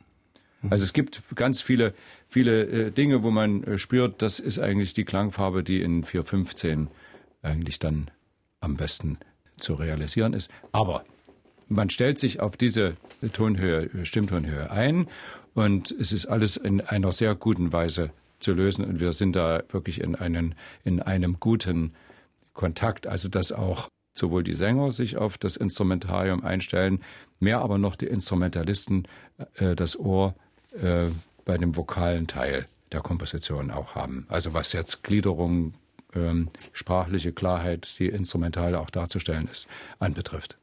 Mhm. 0.63 0.73
Also 0.73 0.85
es 0.85 0.93
gibt 0.93 1.23
ganz 1.35 1.61
viele, 1.61 1.95
viele 2.29 2.67
äh, 2.67 2.91
Dinge, 2.91 3.23
wo 3.23 3.31
man 3.31 3.65
äh, 3.65 3.79
spürt, 3.79 4.23
das 4.23 4.39
ist 4.39 4.59
eigentlich 4.59 4.95
die 4.95 5.05
Klangfarbe, 5.05 5.65
die 5.65 5.81
in 5.81 6.05
415 6.05 6.89
eigentlich 7.43 7.79
dann 7.79 8.11
am 8.61 8.77
besten 8.77 9.19
zu 9.57 9.75
realisieren 9.75 10.33
ist. 10.33 10.51
Aber 10.73 11.05
man 11.69 11.91
stellt 11.91 12.19
sich 12.19 12.41
auf 12.41 12.57
diese 12.57 12.97
Tonhöhe, 13.33 13.91
Stimmtonhöhe 14.05 14.71
ein 14.71 15.09
Und 15.57 15.91
es 15.91 16.13
ist 16.13 16.27
alles 16.27 16.59
in 16.59 16.83
einer 16.83 17.15
sehr 17.15 17.35
guten 17.35 17.73
Weise 17.73 18.11
zu 18.41 18.53
lösen. 18.53 18.85
Und 18.85 19.01
wir 19.01 19.15
sind 19.15 19.35
da 19.35 19.63
wirklich 19.71 20.03
in, 20.03 20.15
einen, 20.15 20.55
in 20.85 21.01
einem 21.01 21.41
guten 21.41 21.95
Kontakt. 22.53 23.07
Also, 23.07 23.31
dass 23.31 23.53
auch 23.53 23.89
sowohl 24.15 24.45
die 24.45 24.53
Sänger 24.53 24.93
sich 24.93 25.17
auf 25.17 25.39
das 25.39 25.57
Instrumentarium 25.57 26.45
einstellen, 26.45 27.01
mehr 27.41 27.61
aber 27.61 27.79
noch 27.79 27.97
die 27.97 28.07
Instrumentalisten 28.07 29.09
äh, 29.55 29.75
das 29.75 29.99
Ohr 29.99 30.35
äh, 30.83 31.07
bei 31.47 31.57
dem 31.57 31.75
vokalen 31.75 32.27
Teil 32.27 32.67
der 32.93 33.01
Komposition 33.01 33.71
auch 33.71 33.95
haben. 33.95 34.27
Also 34.29 34.53
was 34.53 34.75
jetzt 34.75 35.05
Gliederung, 35.05 35.73
ähm, 36.15 36.51
sprachliche 36.75 37.33
Klarheit, 37.33 37.99
die 37.99 38.09
instrumental 38.09 38.75
auch 38.75 38.91
darzustellen 38.91 39.49
ist, 39.51 39.69
anbetrifft. 40.01 40.59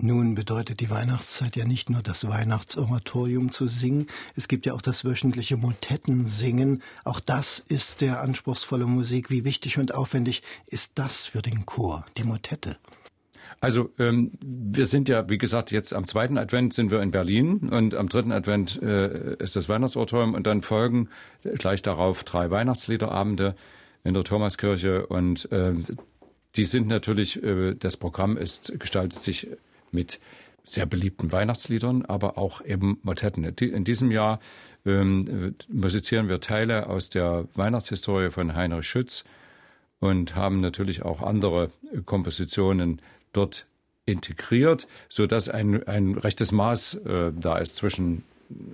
Nun 0.00 0.36
bedeutet 0.36 0.78
die 0.78 0.90
Weihnachtszeit 0.90 1.56
ja 1.56 1.64
nicht 1.64 1.90
nur 1.90 2.02
das 2.02 2.28
Weihnachtsoratorium 2.28 3.50
zu 3.50 3.66
singen, 3.66 4.06
es 4.36 4.46
gibt 4.46 4.64
ja 4.64 4.74
auch 4.74 4.80
das 4.80 5.04
wöchentliche 5.04 5.56
Motettensingen. 5.56 6.84
Auch 7.02 7.18
das 7.18 7.58
ist 7.58 7.98
sehr 7.98 8.20
anspruchsvolle 8.20 8.86
Musik. 8.86 9.28
Wie 9.28 9.44
wichtig 9.44 9.76
und 9.76 9.92
aufwendig 9.92 10.44
ist 10.68 11.00
das 11.00 11.26
für 11.26 11.42
den 11.42 11.66
Chor, 11.66 12.06
die 12.16 12.22
Motette? 12.22 12.76
Also 13.60 13.90
ähm, 13.98 14.30
wir 14.40 14.86
sind 14.86 15.08
ja, 15.08 15.28
wie 15.28 15.38
gesagt, 15.38 15.72
jetzt 15.72 15.92
am 15.92 16.06
zweiten 16.06 16.38
Advent 16.38 16.74
sind 16.74 16.92
wir 16.92 17.02
in 17.02 17.10
Berlin 17.10 17.68
und 17.68 17.96
am 17.96 18.08
dritten 18.08 18.30
Advent 18.30 18.80
äh, 18.80 19.34
ist 19.42 19.56
das 19.56 19.68
Weihnachtsoratorium 19.68 20.34
und 20.34 20.46
dann 20.46 20.62
folgen 20.62 21.08
gleich 21.42 21.82
darauf 21.82 22.22
drei 22.22 22.52
Weihnachtsliederabende 22.52 23.56
in 24.04 24.14
der 24.14 24.22
Thomaskirche 24.22 25.08
und 25.08 25.50
äh, 25.50 25.74
die 26.54 26.66
sind 26.66 26.86
natürlich, 26.86 27.42
äh, 27.42 27.74
das 27.74 27.96
Programm 27.96 28.36
ist 28.36 28.78
gestaltet 28.78 29.20
sich 29.20 29.48
mit 29.92 30.20
sehr 30.64 30.86
beliebten 30.86 31.32
Weihnachtsliedern, 31.32 32.04
aber 32.04 32.36
auch 32.38 32.64
eben 32.64 32.98
Motetten. 33.02 33.44
In 33.44 33.84
diesem 33.84 34.10
Jahr 34.10 34.40
ähm, 34.84 35.54
musizieren 35.68 36.28
wir 36.28 36.40
Teile 36.40 36.88
aus 36.88 37.08
der 37.08 37.46
Weihnachtshistorie 37.54 38.30
von 38.30 38.54
Heinrich 38.54 38.86
Schütz 38.86 39.24
und 40.00 40.36
haben 40.36 40.60
natürlich 40.60 41.02
auch 41.02 41.22
andere 41.22 41.70
Kompositionen 42.04 43.00
dort 43.32 43.66
integriert, 44.04 44.86
sodass 45.08 45.48
ein, 45.48 45.86
ein 45.86 46.16
rechtes 46.16 46.52
Maß 46.52 46.94
äh, 46.94 47.32
da 47.38 47.58
ist 47.58 47.76
zwischen 47.76 48.24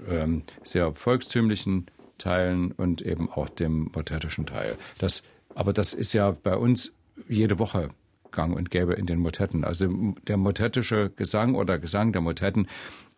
ähm, 0.09 0.42
sehr 0.62 0.92
volkstümlichen 0.92 1.87
Teilen 2.18 2.73
und 2.73 3.02
eben 3.02 3.30
auch 3.30 3.49
dem 3.49 3.90
motettischen 3.92 4.47
Teil. 4.47 4.76
Das, 4.99 5.23
aber 5.54 5.73
das 5.73 5.92
ist 5.92 6.12
ja 6.12 6.30
bei 6.30 6.56
uns 6.56 6.94
jede 7.28 7.59
Woche 7.59 7.90
gang 8.35 8.55
und 8.55 8.71
gäbe 8.71 8.95
in 8.95 9.07
den 9.07 9.19
Motetten. 9.19 9.64
Also 9.64 9.88
der 10.26 10.37
motettische 10.37 11.11
Gesang 11.17 11.55
oder 11.55 11.79
Gesang 11.79 12.12
der 12.12 12.21
Motetten 12.21 12.69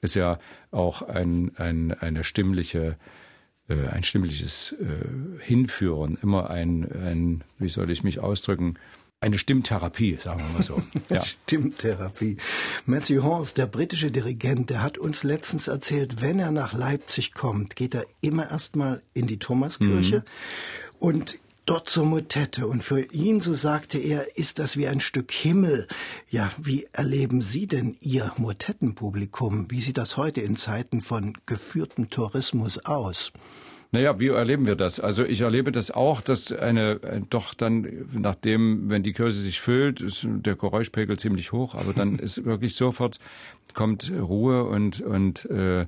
ist 0.00 0.14
ja 0.14 0.38
auch 0.70 1.02
ein, 1.02 1.52
ein, 1.56 1.92
eine 1.92 2.24
stimmliche, 2.24 2.96
äh, 3.68 3.88
ein 3.88 4.02
stimmliches 4.02 4.72
äh, 4.72 5.42
Hinführen, 5.42 6.18
immer 6.22 6.50
ein, 6.50 6.84
ein, 6.92 7.44
wie 7.58 7.68
soll 7.68 7.90
ich 7.90 8.04
mich 8.04 8.20
ausdrücken, 8.20 8.78
eine 9.20 9.38
Stimmtherapie, 9.38 10.18
sagen 10.22 10.40
wir 10.40 10.58
mal 10.58 10.62
so. 10.62 10.82
Ja. 11.08 11.24
Stimmtherapie. 11.24 12.36
Matthew 12.84 13.22
Horst, 13.22 13.58
der 13.58 13.66
britische 13.66 14.10
Dirigent, 14.10 14.70
der 14.70 14.82
hat 14.82 14.98
uns 14.98 15.24
letztens 15.24 15.68
erzählt, 15.68 16.20
wenn 16.20 16.38
er 16.38 16.50
nach 16.50 16.74
Leipzig 16.74 17.32
kommt, 17.32 17.76
geht 17.76 17.94
er 17.94 18.06
immer 18.20 18.50
erstmal 18.50 19.02
in 19.14 19.26
die 19.26 19.38
Thomaskirche 19.38 20.18
mhm. 20.18 20.22
und 20.98 21.38
dort 21.66 21.90
zur 21.90 22.06
Motette. 22.06 22.66
Und 22.66 22.82
für 22.82 23.00
ihn, 23.12 23.40
so 23.40 23.52
sagte 23.52 23.98
er, 23.98 24.38
ist 24.38 24.58
das 24.58 24.76
wie 24.76 24.88
ein 24.88 25.00
Stück 25.00 25.32
Himmel. 25.32 25.86
Ja, 26.30 26.50
wie 26.56 26.88
erleben 26.92 27.42
Sie 27.42 27.66
denn 27.66 27.96
Ihr 28.00 28.32
Motettenpublikum? 28.36 29.70
Wie 29.70 29.80
sieht 29.80 29.98
das 29.98 30.16
heute 30.16 30.40
in 30.40 30.56
Zeiten 30.56 31.02
von 31.02 31.34
geführtem 31.44 32.08
Tourismus 32.08 32.84
aus? 32.86 33.32
Naja, 33.92 34.18
wie 34.18 34.28
erleben 34.28 34.66
wir 34.66 34.74
das? 34.74 34.98
Also 34.98 35.24
ich 35.24 35.40
erlebe 35.42 35.70
das 35.72 35.90
auch, 35.90 36.20
dass 36.20 36.52
eine 36.52 37.02
äh, 37.02 37.20
doch 37.30 37.54
dann, 37.54 38.08
nachdem, 38.12 38.90
wenn 38.90 39.02
die 39.02 39.12
Kirche 39.12 39.38
sich 39.38 39.60
füllt, 39.60 40.00
ist 40.00 40.26
der 40.28 40.56
Geräuschpegel 40.56 41.18
ziemlich 41.18 41.52
hoch, 41.52 41.74
aber 41.74 41.92
dann 41.92 42.18
ist 42.18 42.44
wirklich 42.44 42.74
sofort 42.74 43.18
kommt 43.74 44.10
Ruhe 44.10 44.64
und 44.64 45.00
und 45.00 45.44
äh, 45.46 45.86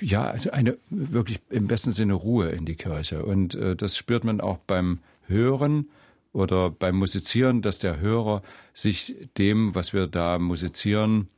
ja, 0.00 0.24
also 0.24 0.50
eine 0.50 0.78
wirklich 0.90 1.40
im 1.50 1.66
besten 1.66 1.92
Sinne 1.92 2.14
Ruhe 2.14 2.50
in 2.50 2.64
die 2.64 2.76
Kirche. 2.76 3.24
Und 3.24 3.54
äh, 3.54 3.76
das 3.76 3.96
spürt 3.96 4.24
man 4.24 4.40
auch 4.40 4.58
beim 4.58 5.00
Hören 5.26 5.88
oder 6.32 6.70
beim 6.70 6.96
Musizieren, 6.96 7.62
dass 7.62 7.78
der 7.78 8.00
Hörer 8.00 8.42
sich 8.74 9.16
dem, 9.36 9.74
was 9.74 9.92
wir 9.92 10.06
da 10.06 10.38
musizieren, 10.38 11.28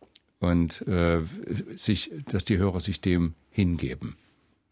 und 0.41 0.87
äh, 0.89 1.21
sich, 1.77 2.11
dass 2.27 2.45
die 2.45 2.59
Hörer 2.59 2.81
sich 2.81 3.01
dem 3.01 3.35
hingeben. 3.51 4.17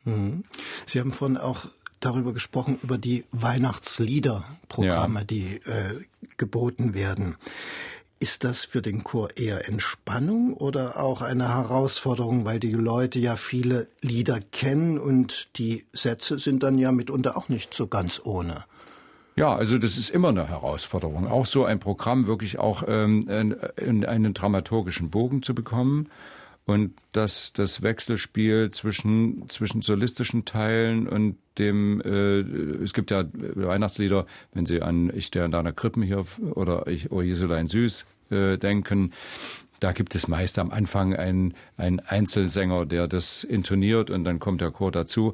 Mhm. 0.05 0.45
Sie 0.87 0.99
haben 0.99 1.13
vorhin 1.13 1.37
auch 1.37 1.67
darüber 2.01 2.33
gesprochen, 2.33 2.79
über 2.83 2.99
die 2.99 3.25
Weihnachtsliederprogramme, 3.33 5.21
ja. 5.21 5.25
die 5.25 5.57
äh, 5.57 6.01
geboten 6.37 6.95
werden. 6.95 7.37
Ist 8.21 8.43
das 8.43 8.65
für 8.65 8.83
den 8.83 9.05
Chor 9.05 9.37
eher 9.37 9.69
Entspannung 9.69 10.55
oder 10.55 10.99
auch 10.99 11.23
eine 11.23 11.55
Herausforderung, 11.55 12.45
weil 12.45 12.59
die 12.59 12.73
Leute 12.73 13.21
ja 13.21 13.37
viele 13.37 13.87
Lieder 14.01 14.41
kennen 14.41 14.99
und 14.99 15.57
die 15.57 15.85
Sätze 15.93 16.41
sind 16.41 16.65
dann 16.65 16.79
ja 16.79 16.91
mitunter 16.91 17.37
auch 17.37 17.49
nicht 17.49 17.73
so 17.73 17.87
ganz 17.87 18.21
ohne? 18.25 18.65
Ja, 19.37 19.55
also 19.55 19.79
das 19.79 19.97
ist 19.97 20.11
immer 20.11 20.31
eine 20.31 20.49
Herausforderung, 20.49 21.29
auch 21.29 21.47
so 21.47 21.65
ein 21.65 21.79
Programm 21.79 22.27
wirklich 22.27 22.59
auch 22.59 22.83
ähm, 22.89 23.23
in 23.77 24.05
einen 24.05 24.35
dramaturgischen 24.35 25.11
Bogen 25.11 25.45
zu 25.45 25.55
bekommen 25.55 26.09
und 26.69 26.93
dass 27.13 27.55
das 27.55 27.81
Wechselspiel 27.81 28.71
zwischen, 28.73 29.49
zwischen 29.49 29.81
solistischen 29.81 30.45
Teilen 30.45 31.09
und 31.09 31.39
dem, 31.57 32.03
äh, 32.03 32.41
es 32.85 32.93
gibt 32.93 33.11
ja 33.11 33.25
Weihnachtslieder, 33.33 34.27
wenn 34.53 34.67
Sie 34.67 34.83
an 34.83 35.11
Ich 35.15 35.31
der 35.31 35.47
in 35.47 35.51
deiner 35.51 35.73
Krippen 35.73 36.03
hier 36.03 36.27
oder 36.51 36.87
Ich, 36.87 37.11
O 37.11 37.23
Jesulein 37.23 37.69
Süß 37.69 38.05
äh, 38.29 38.59
denken, 38.59 39.15
da 39.81 39.93
gibt 39.93 40.15
es 40.15 40.29
meist 40.29 40.59
am 40.59 40.71
Anfang 40.71 41.17
einen, 41.17 41.55
einen 41.79 42.01
Einzelsänger, 42.01 42.85
der 42.85 43.09
das 43.09 43.45
intoniert 43.45 44.11
und 44.11 44.25
dann 44.25 44.39
kommt 44.39 44.61
der 44.61 44.71
Chor 44.71 44.93
dazu. 44.93 45.33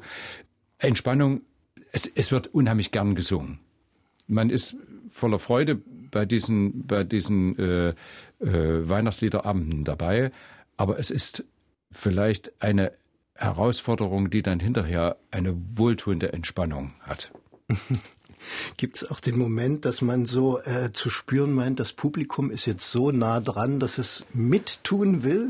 Entspannung, 0.77 1.41
es, 1.91 2.07
es 2.07 2.31
wird 2.31 2.47
unheimlich 2.47 2.91
gern 2.91 3.13
gesungen. 3.13 3.59
Man 4.27 4.49
ist 4.49 4.77
voller 5.09 5.39
Freude 5.39 5.81
bei 6.11 6.25
diesen, 6.25 6.87
bei 6.87 7.03
diesen 7.03 7.59
äh, 7.59 7.89
äh, 7.89 7.93
Weihnachtsliederabenden 8.89 9.83
dabei, 9.83 10.31
aber 10.77 10.99
es 10.99 11.09
ist 11.09 11.43
vielleicht 11.91 12.51
eine 12.61 12.91
Herausforderung, 13.35 14.29
die 14.29 14.41
dann 14.41 14.59
hinterher 14.59 15.17
eine 15.31 15.55
wohltuende 15.73 16.33
Entspannung 16.33 16.93
hat. 17.01 17.31
Gibt 18.77 18.97
es 18.97 19.09
auch 19.09 19.19
den 19.19 19.37
Moment, 19.37 19.85
dass 19.85 20.01
man 20.01 20.25
so 20.25 20.59
äh, 20.61 20.91
zu 20.91 21.09
spüren 21.09 21.53
meint, 21.53 21.79
das 21.79 21.93
Publikum 21.93 22.51
ist 22.51 22.65
jetzt 22.65 22.91
so 22.91 23.11
nah 23.11 23.39
dran, 23.39 23.79
dass 23.79 23.97
es 23.97 24.25
mittun 24.33 25.23
will? 25.23 25.49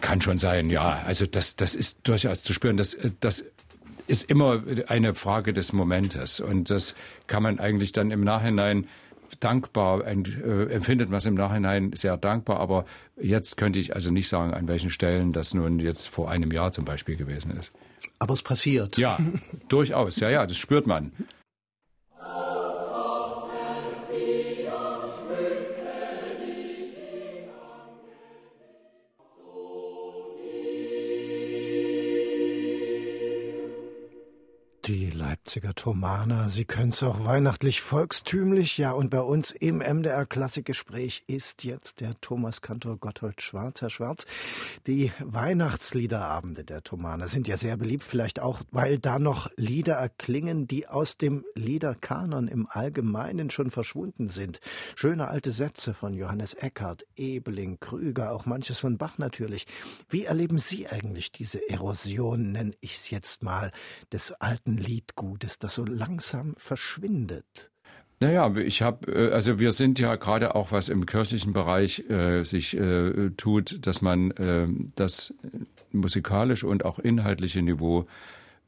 Kann 0.00 0.20
schon 0.20 0.36
sein, 0.36 0.68
ja. 0.68 1.02
Also 1.06 1.26
das, 1.26 1.56
das 1.56 1.74
ist 1.74 2.00
durchaus 2.08 2.42
zu 2.42 2.52
spüren. 2.52 2.76
Das, 2.76 2.96
das 3.20 3.44
ist 4.08 4.28
immer 4.28 4.62
eine 4.88 5.14
Frage 5.14 5.52
des 5.52 5.72
Momentes. 5.72 6.40
Und 6.40 6.70
das 6.70 6.96
kann 7.28 7.42
man 7.42 7.60
eigentlich 7.60 7.92
dann 7.92 8.10
im 8.10 8.22
Nachhinein 8.22 8.88
dankbar, 9.38 10.06
äh, 10.06 10.72
empfindet 10.72 11.10
man 11.10 11.18
es 11.18 11.26
im 11.26 11.34
Nachhinein 11.34 11.92
sehr 11.94 12.16
dankbar. 12.16 12.60
Aber 12.60 12.84
jetzt 13.20 13.56
könnte 13.56 13.78
ich 13.78 13.94
also 13.94 14.10
nicht 14.10 14.28
sagen, 14.28 14.52
an 14.52 14.66
welchen 14.68 14.90
Stellen 14.90 15.32
das 15.32 15.54
nun 15.54 15.78
jetzt 15.78 16.08
vor 16.08 16.30
einem 16.30 16.50
Jahr 16.50 16.72
zum 16.72 16.84
Beispiel 16.84 17.16
gewesen 17.16 17.52
ist. 17.52 17.72
Aber 18.18 18.34
es 18.34 18.42
passiert. 18.42 18.98
Ja, 18.98 19.18
durchaus. 19.68 20.20
Ja, 20.20 20.30
ja, 20.30 20.46
das 20.46 20.56
spürt 20.56 20.86
man. 20.86 21.12
Leipziger 34.90 35.72
Thomaner. 35.72 36.48
Sie 36.48 36.64
können 36.64 36.88
es 36.88 37.00
auch 37.04 37.24
weihnachtlich 37.24 37.80
volkstümlich. 37.80 38.76
Ja, 38.76 38.90
und 38.90 39.10
bei 39.10 39.20
uns 39.20 39.52
im 39.52 39.78
MDR 39.78 40.26
Klassikgespräch 40.26 41.22
ist 41.28 41.62
jetzt 41.62 42.00
der 42.00 42.20
Thomaskantor 42.20 42.96
Gotthold 42.96 43.40
Schwarz. 43.40 43.82
Herr 43.82 43.90
Schwarz, 43.90 44.26
die 44.88 45.12
Weihnachtsliederabende 45.20 46.64
der 46.64 46.82
Thomaner 46.82 47.28
sind 47.28 47.46
ja 47.46 47.56
sehr 47.56 47.76
beliebt, 47.76 48.02
vielleicht 48.02 48.40
auch, 48.40 48.62
weil 48.72 48.98
da 48.98 49.20
noch 49.20 49.48
Lieder 49.54 49.94
erklingen, 49.94 50.66
die 50.66 50.88
aus 50.88 51.16
dem 51.16 51.44
Liederkanon 51.54 52.48
im 52.48 52.66
Allgemeinen 52.68 53.50
schon 53.50 53.70
verschwunden 53.70 54.28
sind. 54.28 54.58
Schöne 54.96 55.28
alte 55.28 55.52
Sätze 55.52 55.94
von 55.94 56.14
Johannes 56.14 56.54
Eckert, 56.54 57.06
Ebeling, 57.14 57.78
Krüger, 57.78 58.32
auch 58.32 58.44
manches 58.44 58.80
von 58.80 58.98
Bach 58.98 59.18
natürlich. 59.18 59.66
Wie 60.08 60.24
erleben 60.24 60.58
Sie 60.58 60.88
eigentlich 60.88 61.30
diese 61.30 61.68
Erosion, 61.70 62.50
nenne 62.50 62.72
ich 62.80 62.96
es 62.96 63.10
jetzt 63.10 63.44
mal, 63.44 63.70
des 64.10 64.32
alten 64.32 64.79
Liedgutes? 64.80 65.30
Gutes, 65.30 65.58
das 65.58 65.74
so 65.74 65.84
langsam 65.84 66.54
verschwindet? 66.58 67.70
Naja, 68.20 68.54
ich 68.56 68.82
habe, 68.82 69.10
äh, 69.10 69.32
also 69.32 69.58
wir 69.58 69.72
sind 69.72 69.98
ja 69.98 70.16
gerade 70.16 70.54
auch, 70.54 70.72
was 70.72 70.88
im 70.88 71.06
kirchlichen 71.06 71.52
Bereich 71.52 72.04
äh, 72.10 72.44
sich 72.44 72.76
äh, 72.76 73.30
tut, 73.36 73.86
dass 73.86 74.02
man 74.02 74.30
äh, 74.32 74.66
das 74.96 75.34
musikalische 75.92 76.66
und 76.66 76.84
auch 76.84 76.98
inhaltliche 76.98 77.62
Niveau, 77.62 78.06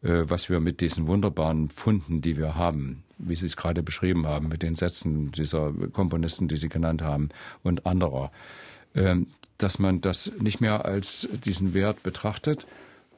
äh, 0.02 0.24
was 0.24 0.48
wir 0.48 0.60
mit 0.60 0.80
diesen 0.80 1.06
wunderbaren 1.06 1.68
Funden, 1.68 2.22
die 2.22 2.36
wir 2.36 2.54
haben, 2.54 3.02
wie 3.18 3.34
Sie 3.34 3.46
es 3.46 3.56
gerade 3.56 3.82
beschrieben 3.82 4.26
haben, 4.26 4.48
mit 4.48 4.62
den 4.62 4.74
Sätzen 4.74 5.32
dieser 5.32 5.72
Komponisten, 5.92 6.48
die 6.48 6.56
Sie 6.56 6.68
genannt 6.68 7.02
haben 7.02 7.28
und 7.62 7.84
anderer, 7.84 8.32
äh, 8.94 9.16
dass 9.58 9.78
man 9.78 10.00
das 10.00 10.32
nicht 10.40 10.60
mehr 10.60 10.86
als 10.86 11.28
diesen 11.44 11.74
Wert 11.74 12.02
betrachtet, 12.02 12.66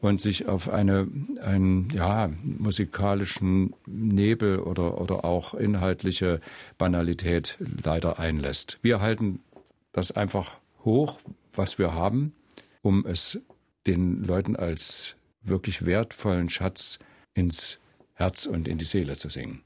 und 0.05 0.21
sich 0.21 0.47
auf 0.47 0.69
eine, 0.69 1.09
einen 1.41 1.89
ja, 1.89 2.31
musikalischen 2.43 3.75
Nebel 3.87 4.59
oder, 4.59 5.01
oder 5.01 5.25
auch 5.25 5.55
inhaltliche 5.55 6.41
Banalität 6.77 7.57
leider 7.83 8.19
einlässt. 8.19 8.79
Wir 8.83 9.01
halten 9.01 9.41
das 9.93 10.13
einfach 10.13 10.59
hoch, 10.85 11.19
was 11.55 11.79
wir 11.79 11.95
haben, 11.95 12.35
um 12.83 13.07
es 13.07 13.41
den 13.87 14.23
Leuten 14.23 14.57
als 14.57 15.17
wirklich 15.43 15.87
wertvollen 15.87 16.51
Schatz 16.51 16.99
ins 17.33 17.81
Herz 18.13 18.45
und 18.45 18.69
in 18.69 18.77
die 18.77 18.85
Seele 18.85 19.17
zu 19.17 19.31
singen. 19.31 19.63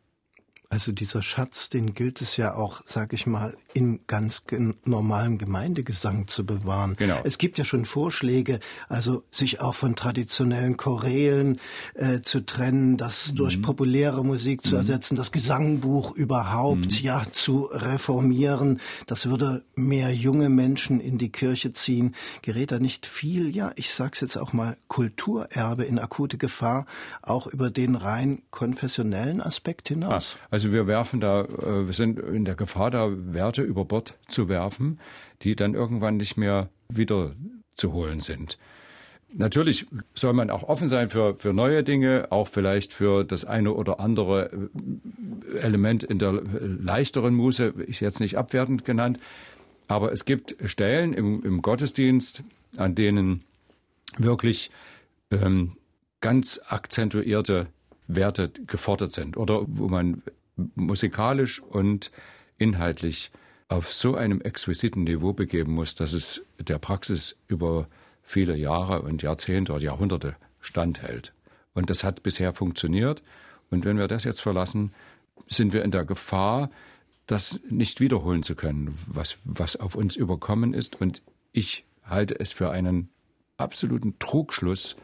Also 0.71 0.93
dieser 0.93 1.23
Schatz, 1.23 1.71
den 1.71 1.95
gilt 1.95 2.21
es 2.21 2.37
ja 2.37 2.55
auch, 2.55 2.83
sag 2.85 3.15
ich 3.15 3.27
mal, 3.27 3.57
in 3.73 4.01
ganz 4.07 4.43
normalem 4.85 5.39
Gemeindegesang 5.39 6.27
zu 6.27 6.45
bewahren. 6.45 6.95
Genau. 6.99 7.21
Es 7.25 7.39
gibt 7.39 7.57
ja 7.57 7.65
schon 7.65 7.87
Vorschläge, 7.87 8.61
also 8.87 9.23
sich 9.31 9.63
auch 9.63 9.75
von 9.75 9.97
traditionellen 9.97 10.77
Chorälen 10.77 11.59
äh, 11.95 12.21
zu 12.21 12.45
trennen, 12.45 12.99
das 12.99 13.33
mhm. 13.33 13.37
durch 13.37 13.63
populäre 13.63 14.23
Musik 14.23 14.63
zu 14.63 14.75
mhm. 14.75 14.81
ersetzen, 14.81 15.15
das 15.15 15.33
Gesangbuch 15.33 16.15
überhaupt 16.15 16.85
mhm. 16.85 16.99
ja 17.01 17.23
zu 17.33 17.71
reformieren. 17.73 18.79
Das 19.07 19.25
würde 19.25 19.65
mehr 19.75 20.15
junge 20.15 20.51
Menschen 20.51 21.01
in 21.01 21.17
die 21.17 21.33
Kirche 21.33 21.71
ziehen. 21.71 22.15
Gerät 22.43 22.73
da 22.73 22.79
nicht 22.79 23.07
viel, 23.07 23.57
ja, 23.57 23.73
ich 23.77 23.91
sag's 23.91 24.21
jetzt 24.21 24.37
auch 24.37 24.53
mal, 24.53 24.77
Kulturerbe 24.89 25.85
in 25.85 25.99
akute 25.99 26.37
Gefahr, 26.37 26.85
auch 27.23 27.47
über 27.47 27.71
den 27.71 27.95
rein 27.95 28.43
konfessionellen 28.51 29.41
Aspekt 29.41 29.89
hinaus? 29.89 30.37
Ah, 30.37 30.58
also 30.58 30.58
wir 30.65 30.87
werfen 30.87 31.21
da, 31.21 31.43
äh, 31.43 31.87
wir 31.87 31.93
sind 31.93 32.19
in 32.19 32.45
der 32.45 32.55
Gefahr, 32.55 32.91
da 32.91 33.09
Werte 33.11 33.63
über 33.63 33.85
Bord 33.85 34.19
zu 34.29 34.49
werfen, 34.49 34.99
die 35.43 35.57
dann 35.57 35.75
irgendwann 35.75 36.17
nicht 36.17 36.37
mehr 36.37 36.69
wieder 36.89 37.35
zu 37.75 37.93
holen 37.93 38.21
sind. 38.21 38.59
Natürlich 39.31 39.87
soll 40.15 40.33
man 40.33 40.49
auch 40.49 40.63
offen 40.63 40.89
sein 40.89 41.11
für, 41.11 41.37
für 41.37 41.53
neue 41.53 41.85
Dinge, 41.85 42.29
auch 42.31 42.49
vielleicht 42.49 42.95
für 42.95 43.25
das 43.25 43.45
eine 43.45 43.75
oder 43.75 44.01
andere 44.01 44.51
äh, 45.53 45.59
Element 45.59 46.03
in 46.03 46.19
der 46.19 46.33
leichteren 46.33 47.35
Muße, 47.35 47.75
ich 47.87 48.01
jetzt 48.01 48.21
nicht 48.21 48.39
abwertend 48.39 48.85
genannt. 48.85 49.19
Aber 49.87 50.13
es 50.13 50.25
gibt 50.25 50.57
Stellen 50.65 51.13
im, 51.13 51.43
im 51.43 51.63
Gottesdienst, 51.63 52.43
an 52.77 52.95
denen 52.95 53.45
wirklich 54.17 54.71
ähm, 55.31 55.73
ganz 56.21 56.61
akzentuierte 56.67 57.67
Werte 58.07 58.51
gefordert 58.67 59.13
sind 59.13 59.37
oder 59.37 59.63
wo 59.67 59.89
man 59.89 60.23
musikalisch 60.75 61.61
und 61.61 62.11
inhaltlich 62.59 63.31
auf 63.69 63.93
so 63.93 64.15
einem 64.15 64.41
exquisiten 64.41 65.05
Niveau 65.05 65.33
begeben 65.33 65.73
muss, 65.73 65.95
dass 65.95 66.13
es 66.13 66.43
der 66.59 66.79
Praxis 66.79 67.37
über 67.49 67.89
viele 68.23 68.57
Jahre 68.57 69.03
und 69.03 69.23
Jahrzehnte 69.23 69.73
oder 69.73 69.83
Jahrhunderte 69.83 70.37
standhält. 70.61 71.33
Und 71.75 71.91
das 71.91 72.03
hat 72.03 72.23
bisher 72.23 72.53
funktioniert. 72.55 73.23
Und 73.71 73.85
wenn 73.85 73.99
wir 73.99 74.09
das 74.09 74.25
jetzt 74.25 74.41
verlassen, 74.41 74.93
sind 75.49 75.73
wir 75.73 75.85
in 75.85 75.91
der 75.91 76.05
Gefahr, 76.05 76.71
das 77.27 77.61
nicht 77.69 78.01
wiederholen 78.01 78.43
zu 78.43 78.55
können, 78.55 78.99
was, 79.07 79.37
was 79.45 79.77
auf 79.77 79.95
uns 79.95 80.17
überkommen 80.17 80.73
ist. 80.73 81.01
Und 81.01 81.23
ich 81.53 81.85
halte 82.03 82.41
es 82.41 82.53
für 82.53 82.71
einen 82.71 83.11
absoluten 83.59 84.19
Trugschluss, 84.19 84.97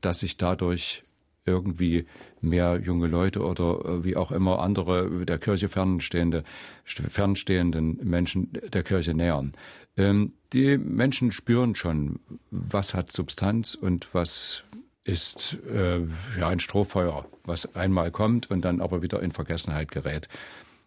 dass 0.00 0.20
sich 0.20 0.36
dadurch 0.36 1.02
irgendwie 1.44 2.06
mehr 2.40 2.80
junge 2.82 3.06
Leute 3.06 3.40
oder 3.40 3.84
äh, 3.84 4.04
wie 4.04 4.16
auch 4.16 4.30
immer 4.32 4.60
andere 4.60 5.24
der 5.24 5.38
Kirche 5.38 5.68
fernstehende, 5.68 6.44
fernstehenden 6.84 7.98
Menschen 8.02 8.52
der 8.72 8.82
Kirche 8.82 9.14
nähern. 9.14 9.52
Ähm, 9.96 10.32
die 10.52 10.78
Menschen 10.78 11.32
spüren 11.32 11.74
schon, 11.74 12.20
was 12.50 12.94
hat 12.94 13.12
Substanz 13.12 13.74
und 13.74 14.08
was 14.12 14.62
ist 15.04 15.58
äh, 15.72 16.00
ja 16.38 16.48
ein 16.48 16.60
Strohfeuer, 16.60 17.26
was 17.44 17.74
einmal 17.74 18.10
kommt 18.10 18.50
und 18.50 18.64
dann 18.64 18.80
aber 18.80 19.02
wieder 19.02 19.22
in 19.22 19.32
Vergessenheit 19.32 19.90
gerät. 19.90 20.28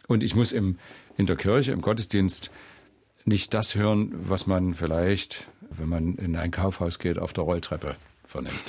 Und 0.08 0.24
ich 0.24 0.36
muss 0.36 0.52
im, 0.52 0.78
in 1.18 1.26
der 1.26 1.36
Kirche, 1.36 1.72
im 1.72 1.82
Gottesdienst 1.82 2.52
nicht 3.26 3.54
das 3.54 3.76
hören, 3.76 4.14
was 4.30 4.48
man 4.48 4.76
vielleicht, 4.76 5.48
wenn 5.72 5.90
man 5.90 6.16
in 6.16 6.36
ein 6.36 6.52
Kaufhaus 6.52 7.00
geht, 7.00 7.20
auf 7.20 7.34
der 7.34 7.44
Rolltreppe 7.44 7.96
vernimmt. 8.24 8.62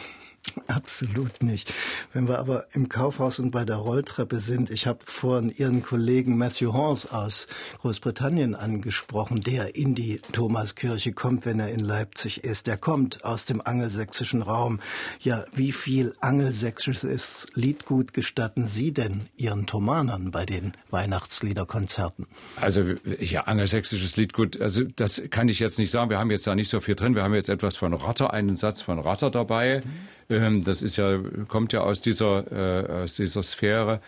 Absolut 0.69 1.43
nicht. 1.43 1.73
Wenn 2.13 2.29
wir 2.29 2.39
aber 2.39 2.67
im 2.73 2.89
Kaufhaus 2.89 3.39
und 3.39 3.51
bei 3.51 3.65
der 3.65 3.77
Rolltreppe 3.77 4.41
sind, 4.41 4.71
ich 4.71 4.87
habe 4.87 5.01
vorhin 5.05 5.51
Ihren 5.51 5.83
Kollegen 5.83 6.37
Matthew 6.37 6.73
Horns 6.73 7.07
aus 7.07 7.47
Großbritannien 7.81 8.55
angesprochen, 8.55 9.43
der 9.43 9.77
in 9.77 9.95
die 9.95 10.21
Thomaskirche 10.33 11.13
kommt, 11.13 11.47
wenn 11.47 11.61
er 11.61 11.71
in 11.71 11.81
Leipzig 11.81 12.43
ist. 12.45 12.67
Der 12.67 12.79
kommt 12.79 13.25
aus 13.25 13.45
dem 13.45 13.61
angelsächsischen 13.61 14.43
Raum. 14.43 14.81
Ja, 15.21 15.45
wie 15.53 15.73
viel 15.73 16.15
angelsächsisches 16.21 17.47
Liedgut 17.55 18.13
gestatten 18.13 18.67
Sie 18.67 18.93
denn 18.93 19.29
Ihren 19.37 19.67
Thomanern 19.67 20.31
bei 20.31 20.47
den 20.47 20.73
Weihnachtsliederkonzerten? 20.91 22.27
Also 22.61 22.83
ja, 23.21 23.43
angelsächsisches 23.43 24.17
Liedgut, 24.17 24.61
also 24.61 24.85
das 24.97 25.23
kann 25.31 25.49
ich 25.49 25.59
jetzt 25.59 25.79
nicht 25.79 25.91
sagen. 25.91 26.11
Wir 26.11 26.19
haben 26.19 26.31
jetzt 26.31 26.47
da 26.47 26.55
nicht 26.55 26.71
so 26.71 26.81
viel 26.81 26.95
drin. 26.95 27.15
Wir 27.15 27.23
haben 27.23 27.35
jetzt 27.35 27.49
etwas 27.49 27.77
von 27.77 27.93
Ratter, 27.93 28.33
einen 28.33 28.57
Satz 28.57 28.83
von 28.83 28.99
Ratter 28.99 29.31
dabei. 29.31 29.83
Mhm. 29.85 30.16
Ähm, 30.29 30.65
das 30.65 30.83
ist 30.83 30.97
ja, 30.97 31.19
kommt 31.49 31.73
ja 31.73 31.81
aus 31.81 32.01
dieser, 32.01 32.51
äh, 32.51 33.03
aus 33.05 33.17
dieser 33.17 33.43
Sphäre. 33.43 34.01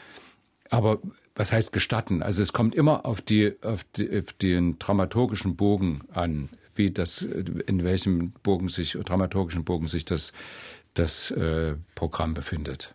Aber 0.71 0.99
was 1.35 1.53
heißt 1.53 1.73
gestatten? 1.73 2.23
Also 2.23 2.43
es 2.43 2.53
kommt 2.53 2.75
immer 2.75 3.07
auf, 3.07 3.21
die, 3.21 3.55
auf, 3.63 3.85
die, 3.97 4.19
auf 4.19 4.33
den 4.35 4.79
dramaturgischen 4.79 5.57
Bogen 5.57 6.01
an, 6.13 6.49
wie 6.75 6.91
das, 6.91 7.23
in 7.23 7.85
welchem 7.85 8.33
Bogen 8.43 8.69
sich, 8.69 8.93
dramaturgischen 8.93 9.65
Bogen 9.65 9.89
sich 9.89 10.05
das, 10.05 10.33
das 10.95 11.31
äh, 11.31 11.77
Programm 11.95 12.35
befindet. 12.35 12.95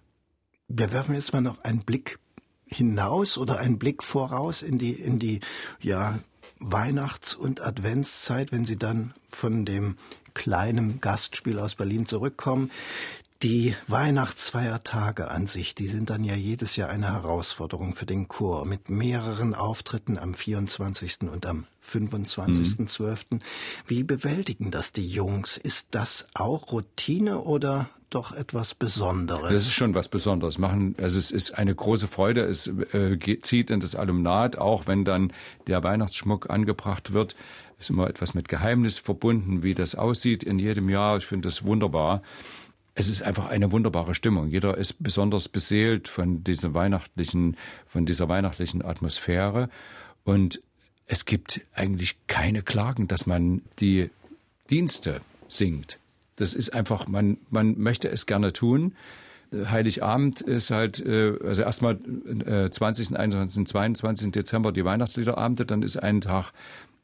Wir 0.67 0.91
werfen 0.91 1.15
jetzt 1.15 1.33
mal 1.33 1.41
noch 1.41 1.63
einen 1.63 1.83
Blick 1.83 2.19
hinaus 2.65 3.37
oder 3.37 3.59
einen 3.59 3.79
Blick 3.79 4.03
voraus 4.03 4.61
in 4.61 4.77
die, 4.77 4.93
in 4.93 5.19
die, 5.19 5.39
ja, 5.81 6.19
Weihnachts- 6.59 7.35
und 7.35 7.61
Adventszeit, 7.61 8.51
wenn 8.51 8.65
Sie 8.65 8.77
dann 8.77 9.13
von 9.27 9.65
dem 9.65 9.97
kleinem 10.33 11.01
Gastspiel 11.01 11.59
aus 11.59 11.75
Berlin 11.75 12.05
zurückkommen. 12.05 12.71
Die 13.43 13.75
Weihnachtsfeiertage 13.87 15.29
an 15.29 15.47
sich, 15.47 15.75
die 15.75 15.87
sind 15.87 16.09
dann 16.09 16.23
ja 16.23 16.33
jedes 16.33 16.77
Jahr 16.77 16.87
eine 16.87 17.11
Herausforderung 17.11 17.93
für 17.93 18.05
den 18.05 18.29
Chor 18.29 18.65
mit 18.65 18.89
mehreren 18.89 19.53
Auftritten 19.53 20.17
am 20.17 20.33
24. 20.33 21.23
und 21.23 21.45
am 21.45 21.65
25.12. 21.83 23.25
Mhm. 23.29 23.39
Wie 23.85 24.03
bewältigen 24.03 24.71
das 24.71 24.93
die 24.93 25.05
Jungs? 25.05 25.57
Ist 25.57 25.89
das 25.91 26.25
auch 26.33 26.71
Routine 26.71 27.39
oder 27.39 27.89
doch 28.09 28.31
etwas 28.31 28.75
Besonderes? 28.75 29.51
Das 29.51 29.61
ist 29.63 29.73
schon 29.73 29.93
was 29.93 30.07
Besonderes. 30.07 30.57
Machen, 30.57 30.95
also 30.97 31.19
es 31.19 31.29
ist 31.29 31.51
eine 31.51 31.75
große 31.75 32.07
Freude. 32.07 32.43
Es 32.43 32.67
äh, 32.67 33.39
zieht 33.41 33.71
in 33.71 33.81
das 33.81 33.95
Alumnat, 33.95 34.57
auch 34.57 34.87
wenn 34.87 35.03
dann 35.03 35.33
der 35.67 35.83
Weihnachtsschmuck 35.83 36.49
angebracht 36.49 37.11
wird. 37.11 37.35
Ist 37.83 37.89
immer 37.89 38.09
etwas 38.09 38.33
mit 38.33 38.47
Geheimnis 38.47 38.97
verbunden, 38.97 39.61
wie 39.61 39.73
das 39.73 39.95
aussieht 39.95 40.43
in 40.43 40.57
jedem 40.57 40.87
Jahr. 40.87 41.17
Ich 41.17 41.25
finde 41.25 41.49
das 41.49 41.65
wunderbar 41.65 42.21
es 42.95 43.07
ist 43.09 43.23
einfach 43.23 43.49
eine 43.49 43.71
wunderbare 43.71 44.13
Stimmung. 44.13 44.49
Jeder 44.49 44.77
ist 44.77 45.01
besonders 45.01 45.49
beseelt 45.49 46.07
von 46.07 46.43
dieser 46.43 46.75
weihnachtlichen, 46.75 47.57
von 47.87 48.05
dieser 48.05 48.29
weihnachtlichen 48.29 48.85
Atmosphäre. 48.85 49.69
Und 50.23 50.61
es 51.07 51.25
gibt 51.25 51.61
eigentlich 51.73 52.17
keine 52.27 52.61
Klagen, 52.61 53.07
dass 53.07 53.25
man 53.25 53.61
die 53.79 54.09
Dienste 54.69 55.21
singt. 55.47 55.99
Das 56.35 56.53
ist 56.53 56.69
einfach, 56.73 57.07
man, 57.07 57.37
man 57.49 57.77
möchte 57.79 58.09
es 58.09 58.25
gerne 58.25 58.53
tun. 58.53 58.95
Heiligabend 59.51 60.41
ist 60.41 60.71
halt, 60.71 60.99
äh, 61.05 61.35
also 61.43 61.61
erstmal 61.61 61.99
20., 61.99 63.15
21., 63.15 63.67
22. 63.67 64.31
Dezember 64.31 64.71
die 64.71 64.85
Weihnachtsliederabende, 64.85 65.65
dann 65.65 65.83
ist 65.83 65.97
ein 65.97 66.21
Tag 66.21 66.51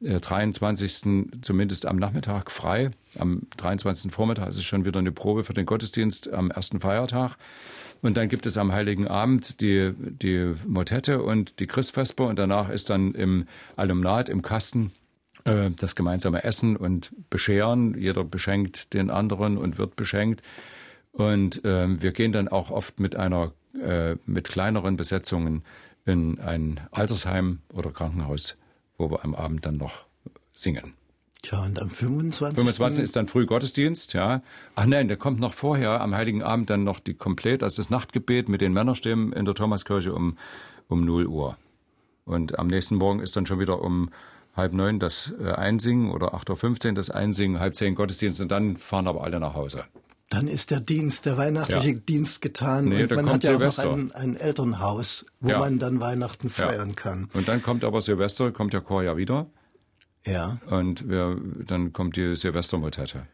23. 0.01 1.05
Äh, 1.05 1.25
zumindest 1.41 1.85
am 1.85 1.97
Nachmittag 1.97 2.51
frei. 2.51 2.91
Am 3.17 3.43
23. 3.57 4.11
Vormittag 4.11 4.49
ist 4.49 4.57
es 4.57 4.65
schon 4.65 4.85
wieder 4.85 4.99
eine 4.99 5.11
Probe 5.11 5.43
für 5.43 5.53
den 5.53 5.65
Gottesdienst 5.65 6.31
am 6.31 6.51
ersten 6.51 6.79
Feiertag. 6.79 7.37
Und 8.01 8.15
dann 8.15 8.29
gibt 8.29 8.45
es 8.45 8.57
am 8.57 8.71
Heiligen 8.71 9.07
Abend 9.07 9.61
die, 9.61 9.93
die 9.97 10.55
Motette 10.65 11.21
und 11.21 11.59
die 11.59 11.67
Christvesper 11.67 12.27
und 12.27 12.39
danach 12.39 12.69
ist 12.69 12.89
dann 12.89 13.13
im 13.13 13.45
Alumnat, 13.75 14.29
im 14.29 14.41
Kasten, 14.41 14.91
äh, 15.43 15.71
das 15.71 15.95
gemeinsame 15.95 16.43
Essen 16.43 16.77
und 16.77 17.11
Bescheren. 17.29 17.97
Jeder 17.97 18.23
beschenkt 18.23 18.93
den 18.93 19.09
anderen 19.09 19.57
und 19.57 19.77
wird 19.77 19.95
beschenkt. 19.97 20.41
Und 21.11 21.65
äh, 21.65 22.01
wir 22.01 22.11
gehen 22.11 22.31
dann 22.31 22.47
auch 22.47 22.69
oft 22.71 22.99
mit 22.99 23.15
einer, 23.15 23.51
äh, 23.73 24.15
mit 24.25 24.47
kleineren 24.47 24.95
Besetzungen 24.95 25.63
in 26.05 26.39
ein 26.39 26.79
Altersheim 26.91 27.59
oder 27.73 27.91
Krankenhaus, 27.91 28.55
wo 28.99 29.09
wir 29.09 29.23
am 29.23 29.33
Abend 29.33 29.65
dann 29.65 29.77
noch 29.77 30.05
singen. 30.53 30.93
Tja, 31.41 31.63
und 31.63 31.81
am 31.81 31.89
25. 31.89 32.57
25 32.57 33.03
ist 33.03 33.15
dann 33.15 33.27
früh 33.27 33.45
Gottesdienst, 33.45 34.13
ja. 34.13 34.43
Ach 34.75 34.85
nein, 34.85 35.07
der 35.07 35.15
kommt 35.15 35.39
noch 35.39 35.53
vorher, 35.53 36.01
am 36.01 36.13
Heiligen 36.13 36.43
Abend 36.43 36.69
dann 36.69 36.83
noch 36.83 36.99
die 36.99 37.13
komplett, 37.13 37.63
also 37.63 37.81
das 37.81 37.89
Nachtgebet 37.89 38.49
mit 38.49 38.59
den 38.59 38.73
Männerstimmen 38.73 39.31
in 39.31 39.45
der 39.45 39.55
Thomaskirche 39.55 40.13
um, 40.13 40.37
um 40.89 41.05
0 41.05 41.27
Uhr. 41.27 41.57
Und 42.25 42.59
am 42.59 42.67
nächsten 42.67 42.95
Morgen 42.95 43.21
ist 43.21 43.35
dann 43.37 43.45
schon 43.45 43.59
wieder 43.59 43.81
um 43.81 44.09
halb 44.55 44.73
neun 44.73 44.99
das 44.99 45.33
äh, 45.39 45.51
Einsingen 45.53 46.11
oder 46.11 46.33
8.15 46.35 46.89
Uhr 46.89 46.93
das 46.93 47.09
Einsingen, 47.09 47.61
halb 47.61 47.75
zehn 47.75 47.95
Gottesdienst 47.95 48.41
und 48.41 48.51
dann 48.51 48.75
fahren 48.75 49.07
aber 49.07 49.23
alle 49.23 49.39
nach 49.39 49.53
Hause. 49.53 49.85
Dann 50.29 50.47
ist 50.47 50.69
der 50.69 50.79
Dienst, 50.79 51.25
der 51.25 51.37
weihnachtliche 51.37 51.89
ja. 51.93 51.99
Dienst 51.99 52.41
getan. 52.41 52.85
Nee, 52.89 53.03
und 53.03 53.11
man 53.11 53.29
hat 53.31 53.43
ja 53.43 53.51
Silvester. 53.57 53.89
auch 53.89 53.97
noch 53.97 53.97
ein, 53.97 54.11
ein 54.11 54.35
Elternhaus, 54.37 55.25
wo 55.39 55.49
Ja. 55.49 55.59
man 55.59 55.79
dann 55.79 55.99
Weihnachten 55.99 56.49
feiern 56.51 56.89
Ja. 56.89 56.95
kann. 56.95 57.29
Und 57.33 57.47
dann 57.47 57.63
kommt 57.63 57.83
aber 57.83 58.01
Silvester, 58.01 58.51
kommt 58.51 58.73
der 58.73 58.81
Chor 58.81 59.01
ja 59.01 59.17
wieder 59.17 59.47
Ja. 60.25 60.59
und 60.69 61.09
wir, 61.09 61.41
dann 61.65 61.93
kommt 61.93 62.15
die 62.15 62.35
Silvestermotette. 62.35 63.25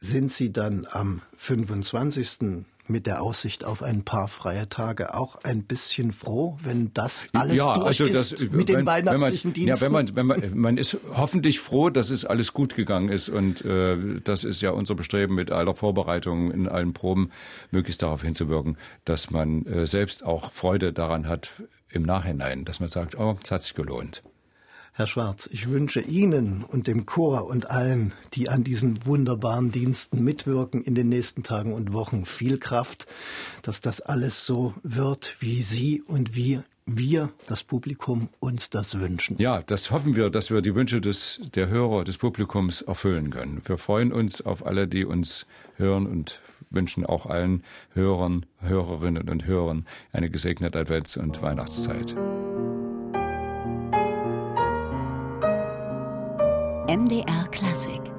Sind 0.00 0.32
Sie 0.32 0.52
dann 0.52 0.84
am 0.90 1.22
25. 1.36 2.64
mit 2.88 3.06
der 3.06 3.22
Aussicht 3.22 3.64
auf 3.64 3.82
ein 3.82 4.04
paar 4.04 4.28
freie 4.28 4.68
Tage 4.68 5.14
auch 5.14 5.36
ein 5.44 5.62
bisschen 5.64 6.12
froh, 6.12 6.58
wenn 6.62 6.92
das 6.94 7.26
alles 7.32 7.56
ja, 7.56 7.74
durch 7.74 7.86
also 7.86 8.04
ist 8.04 8.32
das, 8.32 8.40
mit 8.40 8.68
den 8.68 8.78
wenn- 8.78 8.86
weihnachtlichen 8.86 9.54
wenn 9.54 9.54
man, 9.54 9.54
Diensten? 9.54 9.68
Ja, 9.68 9.80
wenn 9.80 9.92
man, 9.92 10.16
wenn 10.16 10.26
man, 10.26 10.58
man 10.58 10.78
ist 10.78 10.98
hoffentlich 11.14 11.60
froh, 11.60 11.90
dass 11.90 12.10
es 12.10 12.24
alles 12.24 12.52
gut 12.52 12.74
gegangen 12.74 13.08
ist 13.08 13.28
und 13.28 13.64
äh, 13.64 14.20
das 14.24 14.44
ist 14.44 14.62
ja 14.62 14.70
unser 14.70 14.94
Bestreben 14.94 15.34
mit 15.34 15.50
aller 15.52 15.74
Vorbereitung 15.74 16.50
in 16.50 16.68
allen 16.68 16.92
Proben, 16.92 17.30
möglichst 17.70 18.02
darauf 18.02 18.22
hinzuwirken, 18.22 18.76
dass 19.04 19.30
man 19.30 19.64
äh, 19.66 19.86
selbst 19.86 20.24
auch 20.24 20.52
Freude 20.52 20.92
daran 20.92 21.28
hat 21.28 21.52
im 21.88 22.02
Nachhinein, 22.02 22.64
dass 22.64 22.80
man 22.80 22.88
sagt, 22.88 23.16
oh, 23.18 23.38
es 23.44 23.50
hat 23.50 23.62
sich 23.62 23.74
gelohnt. 23.74 24.22
Herr 24.94 25.06
Schwarz, 25.06 25.48
ich 25.50 25.70
wünsche 25.70 26.02
Ihnen 26.02 26.64
und 26.64 26.86
dem 26.86 27.06
Chor 27.06 27.46
und 27.46 27.70
allen, 27.70 28.12
die 28.34 28.50
an 28.50 28.62
diesen 28.62 29.06
wunderbaren 29.06 29.70
Diensten 29.70 30.22
mitwirken 30.22 30.82
in 30.82 30.94
den 30.94 31.08
nächsten 31.08 31.42
Tagen 31.42 31.72
und 31.72 31.94
Wochen, 31.94 32.26
viel 32.26 32.58
Kraft, 32.58 33.06
dass 33.62 33.80
das 33.80 34.02
alles 34.02 34.44
so 34.44 34.74
wird, 34.82 35.36
wie 35.40 35.62
Sie 35.62 36.02
und 36.02 36.34
wir, 36.36 36.64
wir, 36.84 37.30
das 37.46 37.64
Publikum, 37.64 38.28
uns 38.38 38.68
das 38.68 39.00
wünschen. 39.00 39.38
Ja, 39.38 39.62
das 39.62 39.90
hoffen 39.90 40.14
wir, 40.14 40.28
dass 40.28 40.50
wir 40.50 40.60
die 40.60 40.74
Wünsche 40.74 41.00
des, 41.00 41.40
der 41.54 41.68
Hörer, 41.68 42.04
des 42.04 42.18
Publikums 42.18 42.82
erfüllen 42.82 43.30
können. 43.30 43.62
Wir 43.64 43.78
freuen 43.78 44.12
uns 44.12 44.42
auf 44.42 44.66
alle, 44.66 44.86
die 44.86 45.06
uns 45.06 45.46
hören 45.76 46.06
und 46.06 46.38
wünschen 46.68 47.06
auch 47.06 47.24
allen 47.24 47.64
Hörern, 47.94 48.44
Hörerinnen 48.60 49.30
und 49.30 49.46
Hörern 49.46 49.86
eine 50.12 50.28
gesegnete 50.28 50.78
Advents- 50.78 51.16
und 51.16 51.40
Weihnachtszeit. 51.40 52.14
MDR 56.92 57.48
Klassik 57.50 58.11